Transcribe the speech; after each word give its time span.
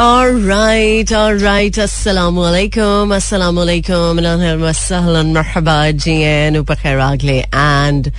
Alright, 0.00 1.11
alright. 1.11 1.73
Assalamu 1.73 2.45
alaikum, 2.45 3.09
assalamu 3.13 3.65
alaikum, 3.65 4.21
wa 4.61 4.69
sahlan 4.69 5.33
marhaba 5.33 5.91
jiyan 5.91 6.63
upakhairagle 6.63 7.45
and 7.51 8.11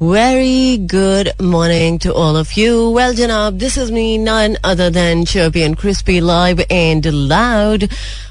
very 0.00 0.78
good 0.78 1.30
morning 1.38 1.98
to 1.98 2.12
all 2.14 2.36
of 2.36 2.54
you. 2.54 2.90
Well, 2.90 3.12
Janab, 3.12 3.58
this 3.58 3.76
is 3.76 3.92
me, 3.92 4.16
none 4.16 4.56
other 4.64 4.90
than 4.90 5.24
Chirpy 5.26 5.62
and 5.62 5.76
Crispy 5.76 6.20
live 6.20 6.60
and 6.70 7.04
loud. 7.28 7.88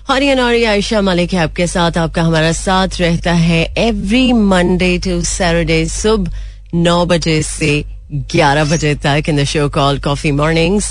हरियाणारी 0.09 0.63
Ayesha 0.63 1.01
Malik 1.01 1.33
है 1.33 1.39
आपके 1.39 1.67
साथ 1.67 1.97
आपका 1.97 2.21
हमारा 2.23 2.51
साथ 2.51 2.99
रहता 2.99 3.33
है 3.47 3.61
every 3.77 4.31
Monday 4.33 4.97
to 5.05 5.21
Saturday 5.21 5.85
सुबह 5.85 6.31
नौ 6.73 7.05
बजे 7.05 7.41
से 7.43 7.73
ग्यारह 8.13 8.63
बजे 8.65 8.93
तक 9.03 9.29
in 9.29 9.37
the 9.37 9.43
show 9.43 9.67
called 9.69 9.99
Coffee 9.99 10.31
Mornings 10.31 10.85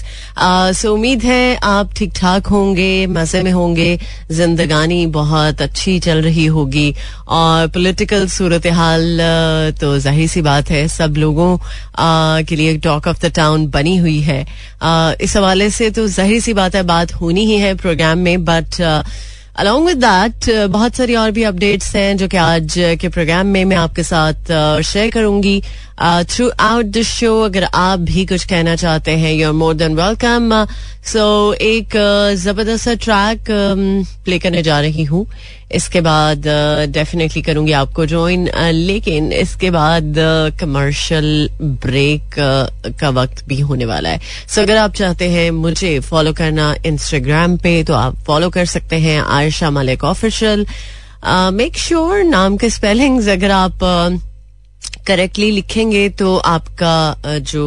so 0.77 0.93
उम्मीद 0.95 1.23
है 1.23 1.57
आप 1.65 1.91
ठीक 1.97 2.13
ठाक 2.17 2.47
होंगे 2.47 3.07
मज़े 3.07 3.43
में 3.43 3.51
होंगे 3.53 3.99
जिंदगानी 4.31 5.07
बहुत 5.17 5.63
अच्छी 5.63 5.99
चल 6.01 6.23
रही 6.23 6.47
होगी। 6.47 6.95
और 7.29 7.67
पॉलिटिकल 7.69 8.27
सूरत 8.29 8.67
हाल 8.75 9.21
तो 9.81 9.97
ज़ाहिर 9.99 10.29
सी 10.29 10.43
बात 10.43 10.71
है 10.71 10.87
सब 10.89 11.15
लोगों 11.17 11.57
uh, 11.57 12.49
के 12.49 12.57
लिए 12.57 12.77
टॉक 12.79 13.07
ऑफ़ 13.09 13.27
द 13.27 13.33
टाउन 13.37 13.67
बनी 13.71 13.97
हुई 13.97 14.21
है। 14.21 14.45
Uh, 14.45 15.21
इस 15.21 15.37
हवाले 15.37 15.71
से 15.71 15.91
तो 15.91 16.07
ज़ाहिर 16.09 16.41
सी 16.41 16.53
बात 16.55 16.75
है 16.77 16.83
बात 16.85 17.13
होनी 17.15 17.45
ही 17.47 17.59
है 17.59 17.75
प्रोग्राम 17.77 18.19
में 18.19 18.45
बट 18.45 18.81
अलॉन्ग 19.57 19.87
विद 19.87 19.97
दैट 19.99 20.51
बहुत 20.71 20.95
सारी 20.97 21.15
और 21.15 21.31
भी 21.31 21.43
अपडेट्स 21.43 21.95
हैं 21.97 22.17
जो 22.17 22.29
कि 22.29 22.37
आज 22.37 22.75
के 23.01 23.09
प्रोग्राम 23.09 23.47
में 23.47 23.65
मैं 23.65 23.77
आपके 23.77 24.03
साथ 24.03 24.53
शेयर 24.83 25.09
uh, 25.09 25.15
करूँगी। 25.15 25.63
थ्रू 26.29 26.49
आउट 26.61 26.87
द 26.87 27.03
शो 27.03 27.41
अगर 27.45 27.65
आप 27.75 27.99
भी 28.01 28.25
कुछ 28.27 28.45
कहना 28.49 28.77
चाहते 28.77 29.17
हैं 29.21 29.33
you 29.35 29.47
are 29.47 29.53
more 29.53 29.75
than 29.75 29.97
welcome 29.97 30.65
so 31.07 31.53
एक 31.55 31.97
ज़बरदस्त 32.39 32.89
ट्रैक 33.05 33.45
प्ले 34.25 34.39
करने 34.39 34.63
जा 34.63 34.81
रही 34.81 35.05
हूँ। 35.05 35.27
इसके 35.75 36.01
बाद 36.01 36.47
डेफिनेटली 36.91 37.41
uh, 37.41 37.47
करूँगी 37.47 37.73
आपको 37.73 38.07
ज्वाइन 38.07 38.47
uh, 38.47 38.71
लेकिन 38.73 39.33
इसके 39.33 39.71
बाद 39.71 40.15
कमर्शियल 40.61 41.49
uh, 41.49 41.63
ब्रेक 41.85 42.35
का 43.01 43.09
वक्त 43.11 43.45
भी 43.49 43.61
होने 43.61 43.85
वाला 43.85 44.09
है। 44.09 44.21
सो 44.49 44.63
अगर 44.63 44.77
आप 44.77 44.95
चाहते 44.95 45.29
हैं 45.31 45.51
मुझे 45.51 45.99
फॉलो 46.09 46.33
करना 46.33 46.75
इंस्टाग्राम 46.87 47.57
पे 47.59 47.83
तो 47.85 47.95
आप 47.95 48.17
फॉलो 48.27 48.51
कर 48.51 48.65
सकते 48.67 48.97
हैं। 48.99 49.21
Ayesha 49.51 49.71
Malik 49.71 50.05
official 50.05 50.67
make 51.55 51.79
sure 51.79 52.23
नाम 52.25 52.57
के 52.57 52.71
स्पेलिंग्स 52.71 53.29
अगर 53.29 53.51
आप 53.51 53.79
करेक्टली 55.07 55.49
uh, 55.49 55.55
लिखेंगे 55.55 56.09
तो 56.09 56.37
आपका 56.37 57.17
uh, 57.17 57.39
जो 57.51 57.65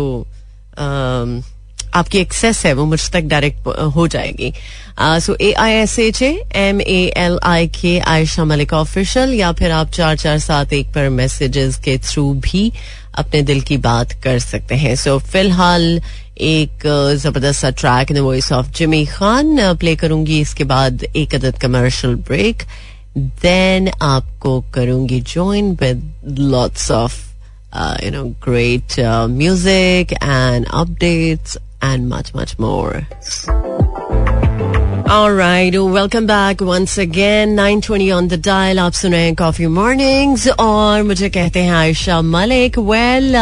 uh, 0.74 1.44
आपकी 1.94 2.18
एक्सेस 2.18 2.66
है 2.66 2.74
वो 2.74 2.86
मुझ 2.86 3.00
तक 3.12 3.22
डायरेक्ट 3.22 3.68
हो 3.96 4.08
जाएगी. 4.08 4.54
So 5.00 5.36
A 5.42 5.52
I 5.54 5.72
S 5.72 6.00
H 6.00 6.22
M 6.24 6.82
A 6.82 7.14
L 7.18 7.40
I 7.44 7.68
K 7.68 8.00
Ayesha 8.00 8.46
Malik 8.46 8.74
official 8.74 9.34
या 9.34 9.52
फिर 9.52 9.72
आप 9.72 9.92
चार 9.92 10.18
चार 10.18 10.40
सात 10.40 10.74
एक 10.74 10.88
पर 10.88 11.10
मैसेजेस 11.10 11.78
के 11.86 11.98
थ्रू 11.98 12.34
भी 12.48 12.72
अपने 13.16 13.42
दिल 13.42 13.62
की 13.62 13.78
बात 13.78 14.14
कर 14.24 14.40
सकते 14.40 14.76
हैं. 14.76 14.96
सो 14.96 15.20
so, 15.20 15.26
फ़िलहाल 15.26 16.02
एक 16.42 16.86
ज़बरदस्त 17.22 17.62
सा 17.62 17.70
track 17.80 18.12
in 18.12 18.18
the 18.18 18.20
voice 18.20 18.52
of 18.52 18.72
Jimmy 18.78 19.06
Khan 19.06 19.58
play 19.80 19.96
करूँगी 19.96 20.40
इसके 20.42 20.64
बाद 20.72 21.04
एक 21.04 21.36
अदद 21.36 21.58
कमर्शियल 21.62 22.16
ब्रेक 22.30 22.64
देन 23.18 23.90
आपको 24.02 24.60
करूँगी 24.74 25.20
join 25.34 25.72
with 25.82 26.40
lots 26.40 26.90
of 26.92 27.20
you 28.04 28.12
know 28.12 28.24
great 28.46 29.00
music 29.30 30.14
and 30.14 30.66
updates 30.74 31.58
and 31.84 32.08
much 32.14 32.32
much 32.36 32.56
more 32.60 33.06
Alright, 35.06 35.76
welcome 35.94 36.26
back 36.26 36.62
once 36.62 36.98
again. 36.98 37.56
920 37.56 38.12
on 38.12 38.28
the 38.30 38.38
dial. 38.38 38.80
आप 38.80 38.94
सुन 38.94 39.12
रहे 39.12 39.24
हैं 39.24 39.36
कॉफ़ी 39.36 39.68
मॉर्निंग्स 39.68 40.48
और 40.50 41.04
मुझे 41.04 41.30
कहते 41.30 41.60
हैं 41.60 41.72
आयशा 41.72 42.22
मलिक 42.22 42.80
वेल 42.80 43.36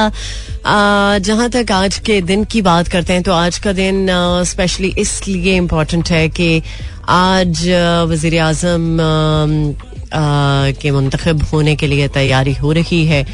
जहाँ 0.66 1.50
तक 1.50 1.72
आज 1.72 1.98
के 2.06 2.20
दिन 2.22 2.44
की 2.46 2.62
बात 2.62 2.88
करते 2.88 3.14
हैं 3.14 3.24
तो 3.24 3.32
आज 3.34 3.58
का 3.60 3.72
दिन 3.74 4.08
स्पेशली 4.46 4.94
इसलिए 5.00 5.56
इम्पोर्टेंट 5.58 6.10
है 6.12 6.28
कि 6.30 6.62
आज 7.10 7.68
वज़ीर 8.10 8.38
आज़म 8.40 8.98
के 10.78 10.92
मुंतखब 10.92 11.42
होने 11.44 11.76
के 11.76 11.88
लिए 11.88 12.08
तैयारी 12.08 12.54
हो 12.54 12.72
रही 12.72 13.06
है। 13.06 13.26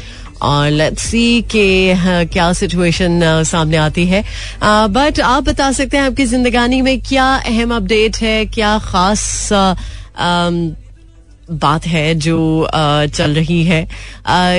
और 0.42 0.70
लेट्स 0.70 1.02
सी 1.02 1.42
के 1.50 2.24
क्या 2.32 2.52
सिचुएशन 2.52 3.42
सामने 3.44 3.76
आती 3.76 4.06
है। 4.06 4.22
बट 4.64 5.20
आप 5.20 5.44
बता 5.44 5.70
सकते 5.72 5.96
हैं 5.96 6.04
आपकी 6.04 6.26
जिंदगानी 6.26 6.80
में 6.82 7.00
क्या 7.00 7.34
अहम 7.36 7.74
अपडेट 7.76 8.16
है, 8.16 8.44
क्या 8.46 8.78
खास 8.78 9.48
बात 11.50 11.86
है 11.86 12.14
जो 12.14 12.68
चल 13.14 13.34
रही 13.34 13.62
है। 13.64 13.80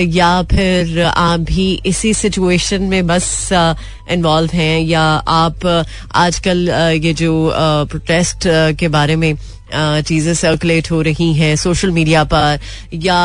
या 0.05 0.41
फिर 0.43 1.01
आप 1.03 1.39
भी 1.39 1.71
इसी 1.85 2.13
सिचुएशन 2.13 2.81
में 2.83 3.07
बस 3.07 3.49
इन्वॉल्व 4.11 4.51
हैं, 4.53 4.79
या 4.79 5.03
आप 5.27 5.65
आजकल 6.15 6.69
ये 7.03 7.13
जो 7.13 7.51
प्रोटेस्ट 7.55 8.47
के 8.79 8.87
बारे 8.87 9.15
में 9.15 9.33
चीज़ें 9.73 10.33
सर्कुलेट 10.33 10.91
हो 10.91 11.01
रही 11.01 11.33
हैं 11.33 11.55
सोशल 11.55 11.91
मीडिया 11.91 12.23
पर, 12.23 12.59
या 12.93 13.21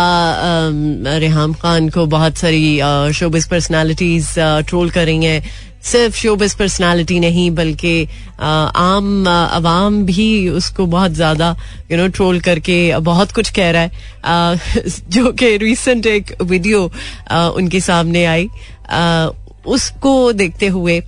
रेहम 1.18 1.52
खान 1.54 1.88
को 1.88 2.06
बहुत 2.06 2.36
सारी 2.36 2.80
शोबिस 3.14 3.46
पर्सनालिटीज 3.46 4.34
ट्रोल 4.38 4.90
कर 4.90 5.06
रही 5.06 5.24
हैं। 5.24 5.42
सिर्फ़ 5.84 6.16
शोबिस 6.16 6.54
पर्सनालिटी 6.54 7.18
नहीं, 7.20 7.50
बल्कि 7.50 8.06
आम 8.40 9.28
आवाम 9.28 10.04
भी 10.06 10.48
उसको 10.48 10.86
बहुत 10.86 11.12
ज़्यादा 11.12 11.56
यू 11.92 11.96
नो 11.98 12.06
ट्रोल 12.08 12.40
करके 12.40 12.76
बहुत 13.00 13.32
कुछ 13.32 13.50
कह 13.50 13.70
रहा 13.70 13.82
है। 13.82 14.82
जो 15.10 15.32
कि 15.32 15.56
रिसेंट 15.56 16.06
एक 16.06 16.34
वीडियो 16.42 16.84
उनके 17.32 17.80
सामने 17.80 18.24
आई। 18.26 18.48
उसको 19.66 20.32
देखते 20.32 20.66
हुए 20.68 21.00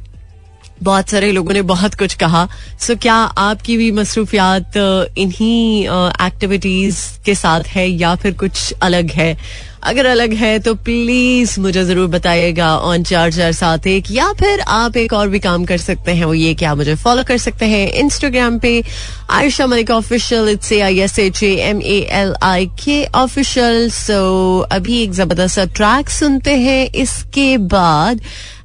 बहुत 0.82 1.10
सारे 1.10 1.31
लोगों 1.32 1.53
ने 1.53 1.62
बहुत 1.62 1.94
कुछ 1.94 2.14
कहा। 2.14 2.48
सो 2.81 2.92
so, 2.94 3.00
क्या 3.03 3.14
आपकी 3.14 3.76
भी 3.76 3.91
मसरूफियात 3.92 4.76
इन्हीं 5.19 5.84
एक्टिविटीज़ 6.26 7.00
के 7.25 7.34
साथ 7.34 7.60
है 7.66 7.88
या 7.88 8.14
फिर 8.14 8.34
कुछ 8.34 8.72
अलग 8.82 9.10
है? 9.10 9.37
अगर 9.82 10.06
अलग 10.06 10.32
है 10.32 10.59
तो 10.59 10.75
प्लीज़ 10.75 11.59
मुझे 11.60 11.84
ज़रूर 11.84 12.06
बताइएगा 12.06 12.76
ऑन 12.78 13.03
चार 13.03 13.32
चार 13.32 13.53
सात 13.53 13.87
एक 13.87 14.10
या 14.10 14.32
फिर 14.32 14.60
आप 14.60 14.97
एक 14.97 15.12
और 15.12 15.28
भी 15.28 15.38
काम 15.38 15.64
कर 15.64 15.78
सकते 15.78 16.12
हैं 16.12 16.25
वो 16.25 16.34
ये 16.34 16.54
क्या 16.54 16.75
मुझे 16.75 16.94
फॉलो 16.94 17.25
कर 17.25 17.38
सकते 17.38 17.66
हैं 17.66 17.87
इंस्टाग्राम 17.93 18.58
पे 18.58 18.82
Ayesha 19.31 19.66
Malik 19.66 19.91
official 19.91 20.48
it's 20.48 20.72
A 20.72 20.81
I 20.81 20.98
S 21.00 21.19
H 21.19 21.43
A 21.43 21.54
M 21.69 21.82
A 21.82 21.98
L 22.12 22.34
I 22.43 22.66
K 22.84 23.04
official 23.14 23.88
so 23.91 24.58
अभी 24.72 25.03
एक 25.03 25.12
ज़बरदस्त 25.12 25.60
ट्रैक 25.76 26.10
सुनते 26.10 26.56
हैं 26.56 26.84
इसके 26.94 27.56
बाद 27.58 28.20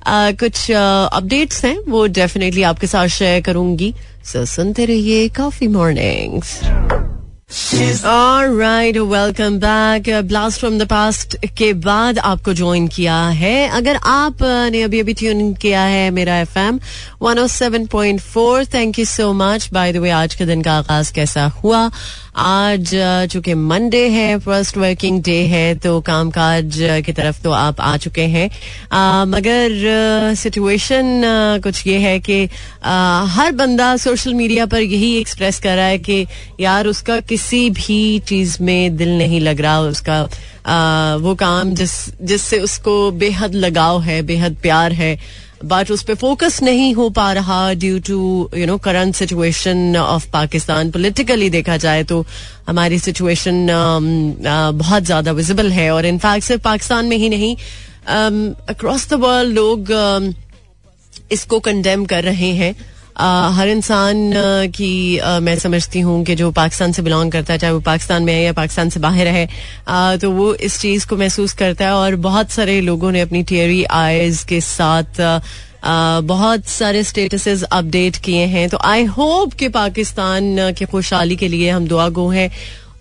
कुछ 0.07 0.71
अपडेट्स 0.71 1.63
हैं, 1.65 1.77
वो 1.87 2.05
डेफिनेटली 2.07 2.63
आपके 2.63 2.87
साथ 2.87 3.07
शेयर 3.07 3.41
करूँगी। 3.41 3.93
सो 4.25 4.45
सुनते 4.45 4.85
रहिए 4.85 5.27
Coffee 5.29 5.67
Mornings 5.67 6.59
right 8.03 8.97
welcome 8.97 9.57
back 9.59 10.09
blast 10.27 10.59
from 10.59 10.77
the 10.79 10.85
past 10.87 11.35
के 11.57 11.71
बाद 11.73 12.19
आपको 12.19 12.53
ज्वाइन 12.53 12.87
किया 12.87 13.17
है। 13.29 13.67
अगर 13.69 13.95
आप 13.95 14.43
ने 14.71 14.81
अभी 14.81 14.99
अभी 14.99 15.13
ट्यून 15.13 15.53
किया 15.53 15.81
है 15.81 16.09
मेरा 16.11 16.37
F 16.39 16.57
M 16.59 16.79
one 17.21 17.39
O 17.39 17.47
seven 17.47 17.85
point 17.85 18.19
four 18.21 18.65
thank 18.65 18.99
you 18.99 19.05
so 19.05 19.31
much 19.33 19.69
by 19.73 19.93
the 19.93 19.97
way 19.97 20.09
आज 20.09 20.35
के 20.35 20.45
दिन 20.45 20.61
का 20.61 20.73
आगाज़ 20.73 21.13
कैसा 21.13 21.45
हुआ? 21.63 21.89
आज 22.35 22.91
चूँकि 23.31 23.53
मंडे 23.53 24.07
है 24.09 24.39
फ़र्स्ट 24.39 24.77
वर्किंग 24.77 25.21
डे 25.23 25.35
है 25.47 25.75
तो 25.75 25.99
कामकाज 26.01 26.77
की 27.05 27.13
तरफ़ 27.13 27.41
तो 27.43 27.51
आप 27.51 27.81
आ 27.81 27.97
चुके 27.97 28.21
हैं। 28.21 28.49
मगर 29.27 30.35
सिचुएशन 30.35 31.21
कुछ 31.63 31.87
ये 31.87 31.97
है 31.97 32.19
कि 32.19 32.43
हर 33.35 33.51
बंदा 33.51 33.97
सोशल 33.97 34.33
मीडिया 34.33 34.65
पर 34.65 34.81
यही 34.81 35.13
एक्सप्रेस 35.17 35.59
कर 35.59 35.75
रहा 35.75 35.85
है 35.85 35.97
कि 35.97 36.25
यार 36.59 36.87
उसका 36.87 37.19
किसी 37.19 37.69
भी 37.69 38.19
चीज़ 38.19 38.57
में 38.63 38.97
दिल 38.97 39.17
नहीं 39.17 39.41
लग 39.41 39.61
रहा 39.61 39.79
उसका 39.81 40.21
आ, 40.65 41.15
वो 41.15 41.35
काम 41.35 41.73
जिस 41.73 41.93
जिससे 42.21 42.59
उसको 42.59 43.11
बेहद 43.11 43.55
लगाव 43.55 44.01
है 44.01 44.21
बेहद 44.21 44.57
प्यार 44.61 44.91
है 44.91 45.17
बट 45.65 45.91
उस 45.91 46.03
पर 46.03 46.15
फोकस 46.15 46.61
नहीं 46.63 46.93
हो 46.93 47.09
पा 47.09 47.31
रहा 47.33 47.73
due 47.73 47.99
to 47.99 48.49
you 48.57 48.65
know 48.65 48.77
current 48.77 49.15
situation 49.15 49.97
of 49.97 50.29
Pakistan 50.31 50.91
politically 50.91 51.49
देखा 51.49 51.77
जाए 51.77 52.03
तो 52.03 52.25
हमारी 52.67 52.99
सिचुएशन 52.99 53.67
um, 53.67 54.07
uh, 54.45 54.71
बहुत 54.79 55.03
ज़्यादा 55.03 55.31
विजिबल 55.31 55.71
है 55.71 55.89
और 55.91 56.05
इनफैक्ट 56.05 56.45
सिर्फ़ 56.45 56.61
पाकिस्तान 56.63 57.05
में 57.05 57.17
ही 57.17 57.29
नहीं 57.29 57.55
अक्रॉस 58.69 59.09
द 59.09 59.13
वर्ल्ड 59.13 59.53
लोग 59.55 59.91
um, 59.91 60.33
इसको 61.31 61.59
कंडेम 61.59 62.05
कर 62.05 62.23
रहे 62.23 62.51
हैं। 62.53 62.75
हर 63.17 63.67
इंसान 63.67 64.31
की 64.75 65.19
मैं 65.41 65.57
समझती 65.59 65.99
हूँ 66.01 66.23
कि 66.25 66.35
जो 66.35 66.51
पाकिस्तान 66.51 66.91
से 66.91 67.01
बिलोंग 67.01 67.31
करता 67.31 67.53
है, 67.53 67.59
चाहे 67.59 67.73
वो 67.73 67.79
पाकिस्तान 67.79 68.23
में 68.23 68.33
है 68.33 68.41
या 68.43 68.53
पाकिस्तान 68.53 68.89
से 68.89 68.99
बाहर 68.99 69.27
है 69.27 70.17
तो 70.17 70.31
वो 70.31 70.53
इस 70.55 70.79
चीज़ 70.81 71.07
को 71.07 71.17
महसूस 71.17 71.53
करता 71.53 71.85
है 71.85 71.93
और 71.93 72.15
बहुत 72.21 72.51
सारे 72.51 72.79
लोगों 72.81 73.11
ने 73.11 73.21
अपनी 73.21 73.43
टीयरी 73.43 73.83
आईज 73.85 74.43
के 74.49 74.61
साथ 74.61 75.21
बहुत 76.25 76.65
सारे 76.67 77.03
स्टेटसेस 77.03 77.63
अपडेट 77.63 78.17
किए 78.17 78.45
हैं। 78.47 78.67
तो 78.69 78.77
आई 78.77 79.03
होप 79.07 79.53
कि 79.53 79.67
पाकिस्तान 79.69 80.71
के 80.77 80.85
खुशहाली 80.85 81.35
के 81.35 81.47
लिए 81.47 81.69
हम 81.69 81.87
दुआ 81.87 82.07
गो 82.09 82.27
हैं। 82.29 82.49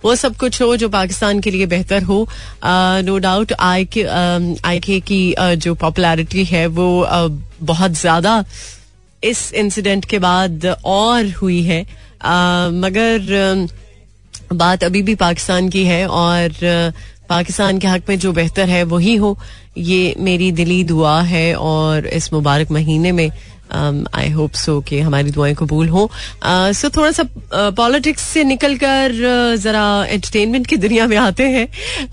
वो 0.04 0.14
सब 0.16 0.36
कुछ 0.36 0.60
हो 0.62 0.76
जो 0.76 0.88
पाकिस्तान 0.88 1.40
के 1.40 1.50
लिए 1.50 1.66
बेहतर 1.66 2.02
हो 2.02 2.26
नो 2.64 3.18
डाउट 3.18 3.52
आई 3.52 3.84
के 3.96 4.04
आई 4.64 4.80
के 4.80 4.98
की 5.00 5.34
जो 5.38 5.74
पॉपुलैरिटी 5.74 6.44
है 6.44 6.66
वो 6.68 6.88
बहुत 7.62 7.92
ज़्यादा 7.92 8.44
इस 9.24 9.52
इंसिडेंट 9.52 10.04
के 10.04 10.18
बाद 10.18 10.66
और 10.84 11.30
हुई 11.32 11.62
है। 11.62 11.82
मगर 12.74 13.68
बात 14.52 14.84
अभी 14.84 15.02
भी 15.02 15.14
पाकिस्तान 15.14 15.68
की 15.68 15.84
है 15.84 16.06
और 16.06 16.50
पाकिस्तान 17.28 17.78
के 17.78 17.86
हक 17.86 18.08
में 18.08 18.18
जो 18.18 18.32
बेहतर 18.32 18.68
है 18.68 18.82
वही 18.82 19.14
हो। 19.16 19.38
ये 19.78 20.14
मेरी 20.18 20.50
दिली 20.52 20.82
दुआ 20.84 21.20
है 21.22 21.54
और 21.54 22.06
इस 22.06 22.32
मुबारक 22.32 22.70
महीने 22.70 23.12
में 23.12 23.30
आई 24.14 24.30
होप 24.30 24.52
सो 24.52 24.80
कि 24.80 25.00
हमारी 25.00 25.30
दुआएँ 25.30 25.54
कबूल 25.54 25.88
हो। 25.88 26.10
सो 26.46 26.88
थोड़ा 26.90 27.10
सा 27.10 27.24
पॉलिटिक्स 27.70 28.22
से 28.22 28.44
निकलकर 28.44 29.12
uh, 29.12 29.62
जरा 29.62 30.04
एंटरटेनमेंट 30.04 30.66
की 30.66 30.76
दुनिया 30.76 31.06
में 31.06 31.16
आते 31.16 31.48
हैं। 31.48 31.66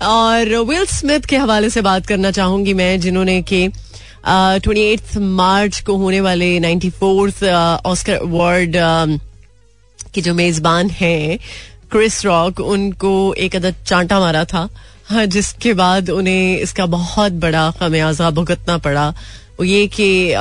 और 0.06 0.54
विल 0.68 0.84
स्मिथ 0.86 1.20
के 1.20 1.36
हवाले 1.36 1.70
से 1.70 1.82
बात 1.82 2.06
करना 2.06 2.30
चाहूँगी 2.30 2.74
मैं 2.74 3.00
जिन्होंने 3.00 3.40
कि 3.42 3.68
ट्वेंटी 4.24 4.80
एट 4.82 5.16
मार्च 5.16 5.80
को 5.80 5.96
होने 5.96 6.20
वाले 6.20 6.58
नाइन्टी 6.60 6.90
फोर्थ 6.90 7.42
ऑस्कर 7.44 8.14
अवार्ड 8.14 8.76
की 10.14 10.22
जो 10.22 10.34
मेजबान 10.34 10.90
हैं 10.90 11.38
क्रिस 11.90 12.24
रॉक 12.24 12.60
उनको 12.60 13.12
एक 13.34 13.56
अदद 13.56 13.74
चांटा 13.86 14.20
मारा 14.20 14.44
था। 14.44 14.68
हाँ 15.08 15.24
जिसके 15.26 15.72
बाद 15.74 16.10
उन्हें 16.10 16.58
इसका 16.58 16.86
बहुत 16.86 17.32
बड़ा 17.42 17.70
खमियाजा 17.80 18.30
भुगतना 18.30 18.76
पड़ा। 18.78 19.08
वो 19.58 19.64
ये 19.64 19.86
कि 19.88 20.34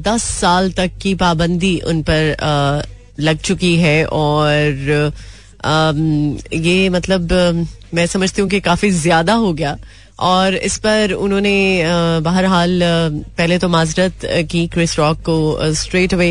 दस 0.00 0.22
साल 0.22 0.70
तक 0.72 0.90
की 1.02 1.14
पाबंदी 1.14 1.78
उन 1.80 2.02
पर 2.02 2.34
आ, 2.34 2.82
लग 3.20 3.38
चुकी 3.40 3.74
है 3.76 4.04
और 4.06 5.12
आ, 5.64 5.92
ये 6.54 6.88
मतलब 6.90 7.32
मैं 7.94 8.06
समझती 8.06 8.42
हूँ 8.42 8.50
कि 8.50 8.60
काफ़ी 8.60 8.90
ज़्यादा 8.90 9.34
हो 9.34 9.52
गया। 9.52 9.76
और 10.18 10.54
इस 10.56 10.76
पर 10.78 11.12
उन्होंने 11.12 11.82
बहरहाल 12.22 12.80
पहले 13.38 13.58
तो 13.58 13.68
माजरत 13.68 14.26
की 14.50 14.66
क्रिस 14.68 14.98
रॉक 14.98 15.18
को 15.28 15.72
स्ट्रेट 15.74 16.14
अवे 16.14 16.30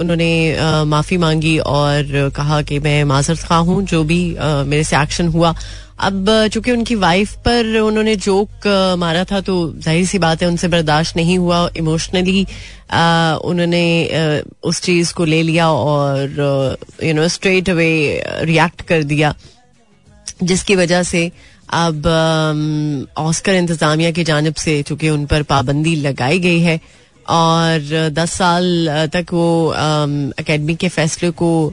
उन्होंने 0.00 0.30
माफ़ी 0.86 1.16
मांगी 1.16 1.58
और 1.60 2.30
कहा 2.36 2.60
कि 2.62 2.78
मैं 2.78 3.02
माजरत 3.04 3.38
खा 3.38 3.56
हूँ, 3.56 3.82
जो 3.82 4.02
भी 4.04 4.22
मेरे 4.38 4.84
से 4.84 4.96
एक्शन 4.96 5.28
हुआ। 5.28 5.54
अब 5.98 6.26
चूँकि 6.52 6.72
उनकी 6.72 6.94
वाइफ 6.94 7.32
पर 7.44 7.78
उन्होंने 7.80 8.14
जोक 8.16 8.66
मारा 8.98 9.24
था 9.24 9.40
तो 9.40 9.54
ज़ाहिर 9.74 10.06
सी 10.06 10.18
बात 10.18 10.42
है 10.42 10.48
उनसे 10.48 10.68
बर्दाश्त 10.68 11.16
नहीं 11.16 11.38
हुआ 11.38 11.68
इमोशनली 11.76 12.42
उन्होंने 13.44 13.86
उस 14.62 14.80
चीज़ 14.82 15.12
को 15.14 15.24
ले 15.24 15.42
लिया 15.42 15.68
और 15.70 16.76
you 17.04 17.14
know 17.14 17.28
straight 17.28 17.70
away 17.70 17.90
react 18.42 18.82
कर 18.82 19.02
दिया, 19.04 19.34
जिसकी 20.42 20.76
वजह 20.76 21.02
से 21.02 21.30
अब 21.70 22.06
ऑस्कर 23.18 23.54
इंतजामिया 23.54 24.10
की 24.10 24.24
जानब 24.24 24.54
से 24.54 24.82
चूँकि 24.82 25.08
उन 25.08 25.26
पर 25.26 25.42
पाबंदी 25.42 25.94
लगाई 25.96 26.38
गई 26.38 26.60
है 26.60 26.80
और 27.28 28.10
दस 28.12 28.32
साल 28.32 28.88
तक 29.14 29.26
वो 29.32 29.68
अकेडमी 30.38 30.74
के 30.74 30.88
फैसले 30.88 31.30
को 31.30 31.72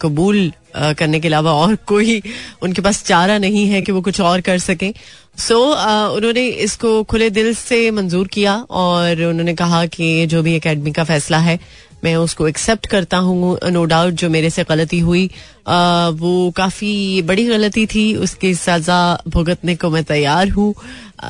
कबूल 0.00 0.52
करने 0.76 1.20
के 1.20 1.28
अलावा 1.28 1.52
और 1.52 1.74
कोई 1.74 2.22
उनके 2.62 2.82
पास 2.82 3.02
चारा 3.04 3.38
नहीं 3.38 3.66
है 3.66 3.82
कि 3.82 3.92
वो 3.92 4.00
कुछ 4.00 4.20
और 4.20 4.40
कर 4.40 4.58
सकें। 4.58 4.92
सो 5.38 5.54
so, 5.54 6.16
उन्होंने 6.16 6.46
इसको 6.46 7.02
खुले 7.02 7.30
दिल 7.30 7.54
से 7.54 7.90
मंजूर 7.90 8.28
किया 8.28 8.56
और 8.70 9.22
उन्होंने 9.22 9.54
कहा 9.54 9.86
कि 9.86 10.26
जो 10.26 10.42
भी 10.42 10.56
अकेडमी 10.56 10.92
का 10.92 11.04
फैसला 11.04 11.38
है 11.38 11.58
मैं 12.04 12.14
उसको 12.16 12.48
एक्सेप्ट 12.48 12.86
करता 12.86 13.16
हूँ 13.16 13.58
नो 13.70 13.84
डाउट 13.84 14.12
जो 14.12 14.28
मेरे 14.30 14.50
से 14.50 14.64
गलती 14.64 14.98
हुई 14.98 15.26
आ, 15.68 16.08
वो 16.08 16.50
काफ़ी 16.56 17.22
बड़ी 17.22 17.44
गलती 17.46 17.86
थी 17.86 18.04
उसकी 18.16 18.54
सजा 18.54 18.98
भुगतने 19.28 19.74
को 19.76 19.90
मैं 19.90 20.04
तैयार 20.04 20.48
हूँ। 20.48 20.74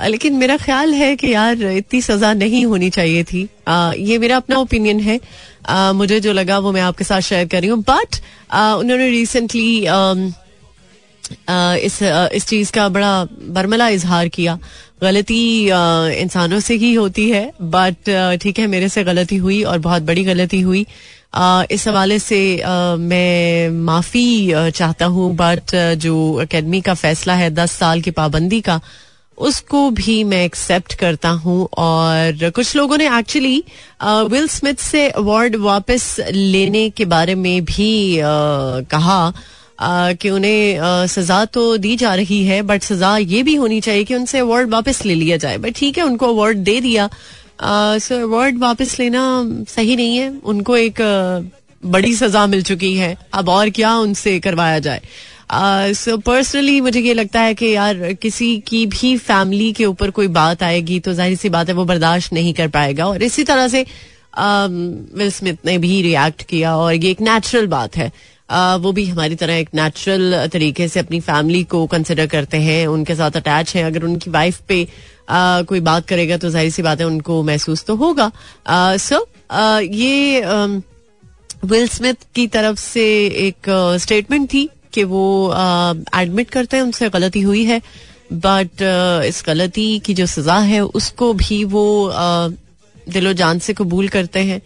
लेकिन 0.07 0.35
मेरा 0.35 0.57
ख्याल 0.57 0.95
है 0.95 1.15
कि 1.17 1.33
यार 1.33 1.63
इतनी 1.63 2.01
सजा 2.03 2.33
नहीं 2.35 2.65
होनी 2.67 2.91
चाहिए 2.91 3.25
थी। 3.25 3.49
आ, 3.69 3.93
ये 3.93 4.19
मेरा 4.19 4.37
अपना 4.37 4.59
ओपिनियन 4.59 5.01
है। 5.01 5.21
आ, 5.69 5.93
मुझे 5.93 6.21
जो 6.21 6.33
लगा 6.33 6.59
वो 6.59 6.73
मैं 6.73 6.81
आपके 6.83 7.05
साथ 7.05 7.21
शेयर 7.21 7.47
कर 7.47 7.61
रही 7.61 7.71
हूँ। 7.71 7.83
बट 7.83 8.17
उन्होंने 8.53 9.11
रिसेंटली 9.11 9.87
इस 11.81 11.99
इस 12.35 12.47
चीज़ 12.47 12.73
का 12.73 12.89
बड़ा 12.89 13.25
बरमला 13.49 13.89
इजहार 13.89 14.29
किया। 14.29 14.59
गलती 15.05 15.43
इंसानों 16.23 16.61
से 16.61 16.75
ही 16.77 16.93
होती 16.95 17.29
है 17.31 17.45
बट 17.63 18.11
ठीक 18.43 18.59
है 18.59 18.67
मेरे 18.67 18.89
से 18.89 19.05
गलती 19.05 19.37
हुई 19.37 19.63
और 19.63 19.79
बहुत 19.79 20.03
बड़ी 20.03 20.25
गलती 20.25 20.61
हुई। 20.61 20.87
इस 21.71 21.87
हवाले 21.89 22.19
से 22.19 22.41
मैं 23.01 23.71
माफ़ी 23.85 24.53
चाहता 24.71 25.07
हूँ 25.07 25.35
बट 25.37 25.75
जो 25.99 26.15
अकेडमी 26.43 26.81
का 26.81 26.95
फैसला 26.95 27.35
है 27.35 27.51
दस 27.55 27.73
साल 27.73 28.01
की 28.01 28.11
पाबंदी 28.11 28.61
का 28.61 28.81
उसको 29.39 29.79
भी 29.91 30.23
मैं 30.25 30.45
एक्सेप्ट 30.45 30.95
करता 30.95 31.29
हूँ 31.45 31.69
और 31.79 32.51
कुछ 32.51 32.75
लोगों 32.77 32.99
ने 32.99 33.07
एक्चुअली 33.19 33.63
विल 34.31 34.47
स्मिथ 34.49 34.75
से 34.81 35.09
अवार्ड 35.23 35.57
वापस 35.57 36.05
लेने 36.31 36.89
के 36.91 37.05
बारे 37.05 37.35
में 37.35 37.65
भी 37.65 38.19
आ, 38.19 38.31
कहा। 38.91 39.33
कि 39.79 40.31
उन्हें 40.31 41.07
सजा 41.09 41.45
तो 41.47 41.77
दी 41.77 41.95
जा 41.97 42.15
रही 42.15 42.43
है 42.45 42.61
बट 42.63 42.83
सजा 42.83 43.17
ये 43.19 43.43
भी 43.43 43.55
होनी 43.55 43.81
चाहिए 43.81 44.05
कि 44.05 44.15
उनसे 44.15 44.39
अवार्ड 44.39 44.71
वापस 44.71 45.05
ले 45.07 45.15
लिया 45.15 45.37
जाए। 45.37 45.59
बट 45.59 45.75
ठीक 45.77 45.99
है, 45.99 46.05
उनको 46.05 46.29
अवार्ड 46.29 46.59
दे 46.61 46.81
दिया। 46.81 47.09
सो 47.99 48.23
अवार्ड 48.23 48.59
वापस 48.59 48.99
लेना 49.01 49.23
सही 49.69 49.97
नहीं 49.97 50.17
है। 50.19 50.29
उनको 50.45 50.77
एक 50.77 51.01
बड़ी 51.83 52.15
सजा 52.17 52.47
मिल 52.47 52.63
चुकी 52.63 52.95
है। 52.97 53.17
अब 53.35 53.49
और 53.49 53.71
क्या 53.71 53.95
उनसे 53.99 54.39
करवाया 54.41 54.79
जाए। 54.79 55.03
सो 55.95 56.17
पर्सनली 56.19 56.81
मुझे 56.81 57.01
ये 57.01 57.15
लगता 57.15 57.41
है 57.41 57.55
कि 57.55 57.67
यार, 57.67 58.13
किसी 58.15 58.57
की 58.69 58.85
भी 58.87 59.17
फैमिली 59.19 59.73
के 59.73 59.85
ऊपर 59.87 60.11
कोई 60.11 60.29
बात 60.31 60.63
आएगी 60.63 60.99
तो 61.01 61.13
ज़ाहिर 61.15 61.37
सी 61.37 61.49
बात 61.49 61.69
है 61.69 61.75
वो 61.75 61.85
बर्दाश्त 61.85 62.33
नहीं 62.33 62.55
कर 62.55 62.69
पाएगा। 62.69 63.07
और 63.07 63.23
इसी 63.23 63.45
तरह 63.45 63.69
से 63.69 63.85
विल 64.39 65.31
स्मिथ 65.31 65.67
ने 65.67 65.77
भी 65.79 66.01
रिएक्ट 66.03 66.43
किया 66.43 66.77
और 66.77 66.95
ये 66.95 67.11
एक 67.11 67.21
नेचुरल 67.21 67.67
बात 67.69 67.97
है। 67.97 68.11
आ, 68.49 68.77
वो 68.77 68.93
भी 68.93 69.05
हमारी 69.07 69.35
तरह 69.35 69.55
एक 69.57 69.69
नेचुरल 69.75 70.47
तरीके 70.53 70.89
से 70.89 71.01
अपनी 71.01 71.21
फैमिली 71.23 71.63
को 71.67 71.87
कंसिडर 71.87 72.27
करते 72.27 72.59
हैं 72.61 72.87
उनके 72.87 73.15
साथ 73.15 73.37
अटैच 73.37 73.75
है। 73.77 73.83
अगर 73.83 74.05
उनकी 74.05 74.31
वाइफ 74.31 74.61
पे 74.69 74.87
आ, 75.29 75.63
कोई 75.63 75.81
बात 75.83 76.07
करेगा 76.07 76.37
तो 76.37 76.51
ज़ाहिर 76.51 76.71
सी 76.71 76.83
बात 76.83 77.01
है 77.01 77.07
उनको 77.07 77.43
महसूस 77.43 77.85
तो 77.85 77.97
होगा। 77.97 78.31
सो 78.99 79.27
ये 79.83 80.37
विल 81.65 81.87
स्मिथ 81.89 82.27
की 82.35 82.47
तरफ़ 82.49 82.79
से 82.81 83.05
एक 83.49 83.71
स्टेटमेंट 84.01 84.49
थी 84.53 84.69
कि 84.93 85.05
वो 85.05 85.53
एडमिट 86.17 86.51
करते 86.51 86.77
हैं 86.77 86.85
उनसे 86.85 87.09
गलती 87.11 87.41
हुई 87.43 87.65
है। 87.65 87.81
बट 88.35 88.83
इस 89.27 89.43
गलती 89.47 89.99
की 89.99 90.15
जो 90.15 90.27
सजा 90.27 90.59
है 90.61 90.81
उसको 90.81 91.33
भी 91.35 91.63
वो 91.65 91.85
दिलो 93.07 93.33
जान 93.33 93.59
से 93.59 93.73
कबूल 93.75 94.09
करते 94.09 94.41
हैं। 94.41 94.61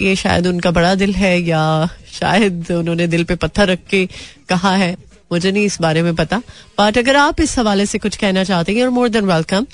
ये 0.00 0.16
शायद 0.16 0.46
उनका 0.46 0.70
बड़ा 0.70 0.94
दिल 0.94 1.14
है 1.14 1.38
या 1.40 1.88
शायद 2.12 2.70
उन्होंने 2.72 3.06
दिल 3.06 3.24
पे 3.24 3.34
पत्थर 3.34 3.68
रख 3.68 3.78
के 3.90 4.06
कहा 4.48 4.74
है। 4.76 4.96
मुझे 5.32 5.50
नहीं 5.50 5.64
इस 5.64 5.80
बारे 5.80 6.02
में 6.02 6.14
पता। 6.14 6.40
बट 6.80 6.98
अगर 6.98 7.16
आप 7.16 7.40
इस 7.40 7.58
हवाले 7.58 7.86
से 7.86 7.98
कुछ 7.98 8.16
कहना 8.16 8.44
चाहते 8.44 8.72
हैं 8.72 8.82
और 8.82 8.90
मोर 8.90 9.08
देन 9.08 9.24
वेलकम 9.24 9.66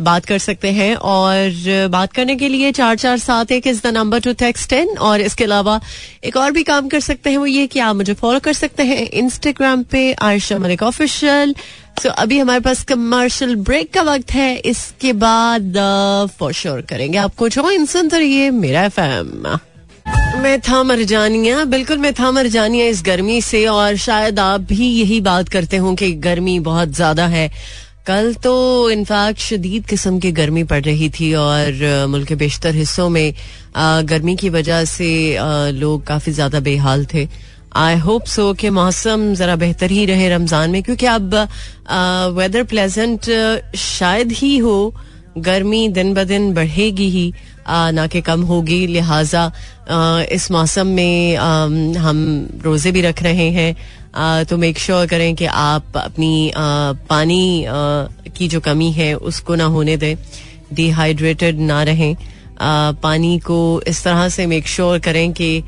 बात 0.00 0.24
कर 0.24 0.38
सकते 0.38 0.70
हैं 0.72 0.94
और 0.94 1.88
बात 1.90 2.12
करने 2.12 2.34
के 2.36 2.48
लिए 2.48 2.70
चार 2.72 2.96
चार 2.96 3.18
सात 3.18 3.52
एक 3.52 3.66
is 3.66 3.82
the 3.82 3.86
number 3.86 4.20
to 4.20 4.32
text 4.32 4.68
ten 4.68 4.88
और 4.98 5.20
इसके 5.20 5.44
अलावा 5.44 5.80
एक 6.24 6.36
और 6.36 6.52
भी 6.52 6.62
काम 6.62 6.88
कर 6.88 7.00
सकते 7.00 7.30
हैं 7.30 7.38
वो 7.38 7.46
ये 7.46 7.66
कि 7.66 7.78
आप 7.78 7.96
मुझे 7.96 8.14
फॉलो 8.14 8.40
कर 8.40 8.52
सकते 8.52 8.82
हैं 8.82 9.08
इंस्टाग्राम 9.12 9.82
पे 9.82 10.12
आयशा 10.22 10.58
मलिक 10.58 10.82
ऑफिशियल 10.82 11.54
सो 12.02 12.08
अभी 12.08 12.38
हमारे 12.38 12.60
पास 12.60 12.82
कमर्शियल 12.84 13.54
ब्रेक 13.56 13.92
का 13.92 14.02
वक्त 14.02 14.32
है 14.32 14.54
इसके 14.56 15.12
बाद 15.12 15.76
फॉर 16.38 16.52
uh, 16.52 16.58
श्योर 16.58 16.80
करेंगे 16.80 17.18
आपको 17.18 17.48
ज्वाइन 17.48 17.86
सुनते 17.86 18.18
रहिए 18.18 18.50
मेरा 18.50 18.84
एफ़ 18.84 19.00
मैं 20.44 20.60
था 20.60 20.82
मरजानिया 20.82 21.62
बिल्कुल 21.64 21.98
मैं 21.98 22.12
था 22.14 22.30
मरजानिया 22.30 22.86
इस 22.86 23.02
गर्मी 23.04 23.40
से 23.42 23.64
और 23.66 23.94
शायद 23.96 24.38
आप 24.38 24.60
भी 24.70 24.88
यही 24.88 25.20
बात 25.20 25.48
करते 25.48 25.76
हो 25.76 25.94
कि 25.96 26.10
गर्मी 26.26 26.58
बहुत 26.60 26.88
ज़्यादा 26.94 27.26
है। 27.26 27.48
कल 28.06 28.32
तो 28.44 28.52
इनफैक्ट 28.90 29.40
शदीद 29.40 29.86
किस्म 29.86 30.18
की 30.20 30.32
गर्मी 30.32 30.64
पड़ 30.64 30.82
रही 30.84 31.08
थी 31.10 31.32
और 31.34 32.06
मुल्क 32.10 32.28
के 32.28 32.34
बेशतर 32.34 32.74
हिस्सों 32.74 33.08
में 33.08 33.32
गर्मी 34.10 34.34
की 34.36 34.48
वजह 34.50 34.84
से 34.84 35.08
लोग 35.72 36.04
काफ़ी 36.06 36.32
ज़्यादा 36.32 36.60
बेहाल 36.60 37.06
थे। 37.14 37.26
आई 37.76 37.96
होप 38.00 38.26
सो 38.26 38.52
कि 38.54 38.70
मौसम 38.72 39.32
जरा 39.34 39.56
बेहतर 39.56 39.90
ही 39.90 40.04
रहे 40.06 40.28
रमज़ान 40.28 40.70
में, 40.70 40.82
क्योंकि 40.82 41.06
अब 41.06 41.34
वेदर 42.36 42.62
प्लेजेंट 42.64 43.30
शायद 43.78 44.32
ही 44.34 44.56
हो, 44.58 44.94
गर्मी 45.38 45.88
दिन 45.90 46.14
ब 46.14 46.24
दिन 46.26 46.52
बढ़ेगी 46.54 47.08
ही। 47.10 47.32
ना 47.68 48.06
कि 48.06 48.20
कम 48.20 48.42
होगी। 48.42 48.86
लिहाजा 48.86 49.50
इस 50.32 50.50
मौसम 50.50 50.86
में 50.86 51.36
हम 51.98 52.48
रोज़े 52.64 52.92
भी 52.92 53.02
रख 53.02 53.22
रहे 53.22 53.50
हैं। 53.50 54.44
तो 54.44 54.56
मेक 54.56 54.78
श्योर 54.78 55.06
करें 55.06 55.34
कि 55.34 55.44
आप 55.46 55.96
अपनी 55.96 56.52
पानी 56.56 57.64
की 58.36 58.48
जो 58.48 58.60
कमी 58.60 58.90
है, 58.92 59.14
उसको 59.14 59.54
ना 59.54 59.64
होने 59.66 59.96
दें। 59.96 60.16
डिहाइड्रेटेड 60.72 61.58
ना 61.60 61.82
रहें। 61.82 62.16
पानी 63.02 63.38
को 63.38 63.82
इस 63.86 64.02
तरह 64.04 64.28
से 64.28 64.46
मेक 64.46 64.66
श्योर 64.68 64.98
करें 64.98 65.32
कि 65.32 65.62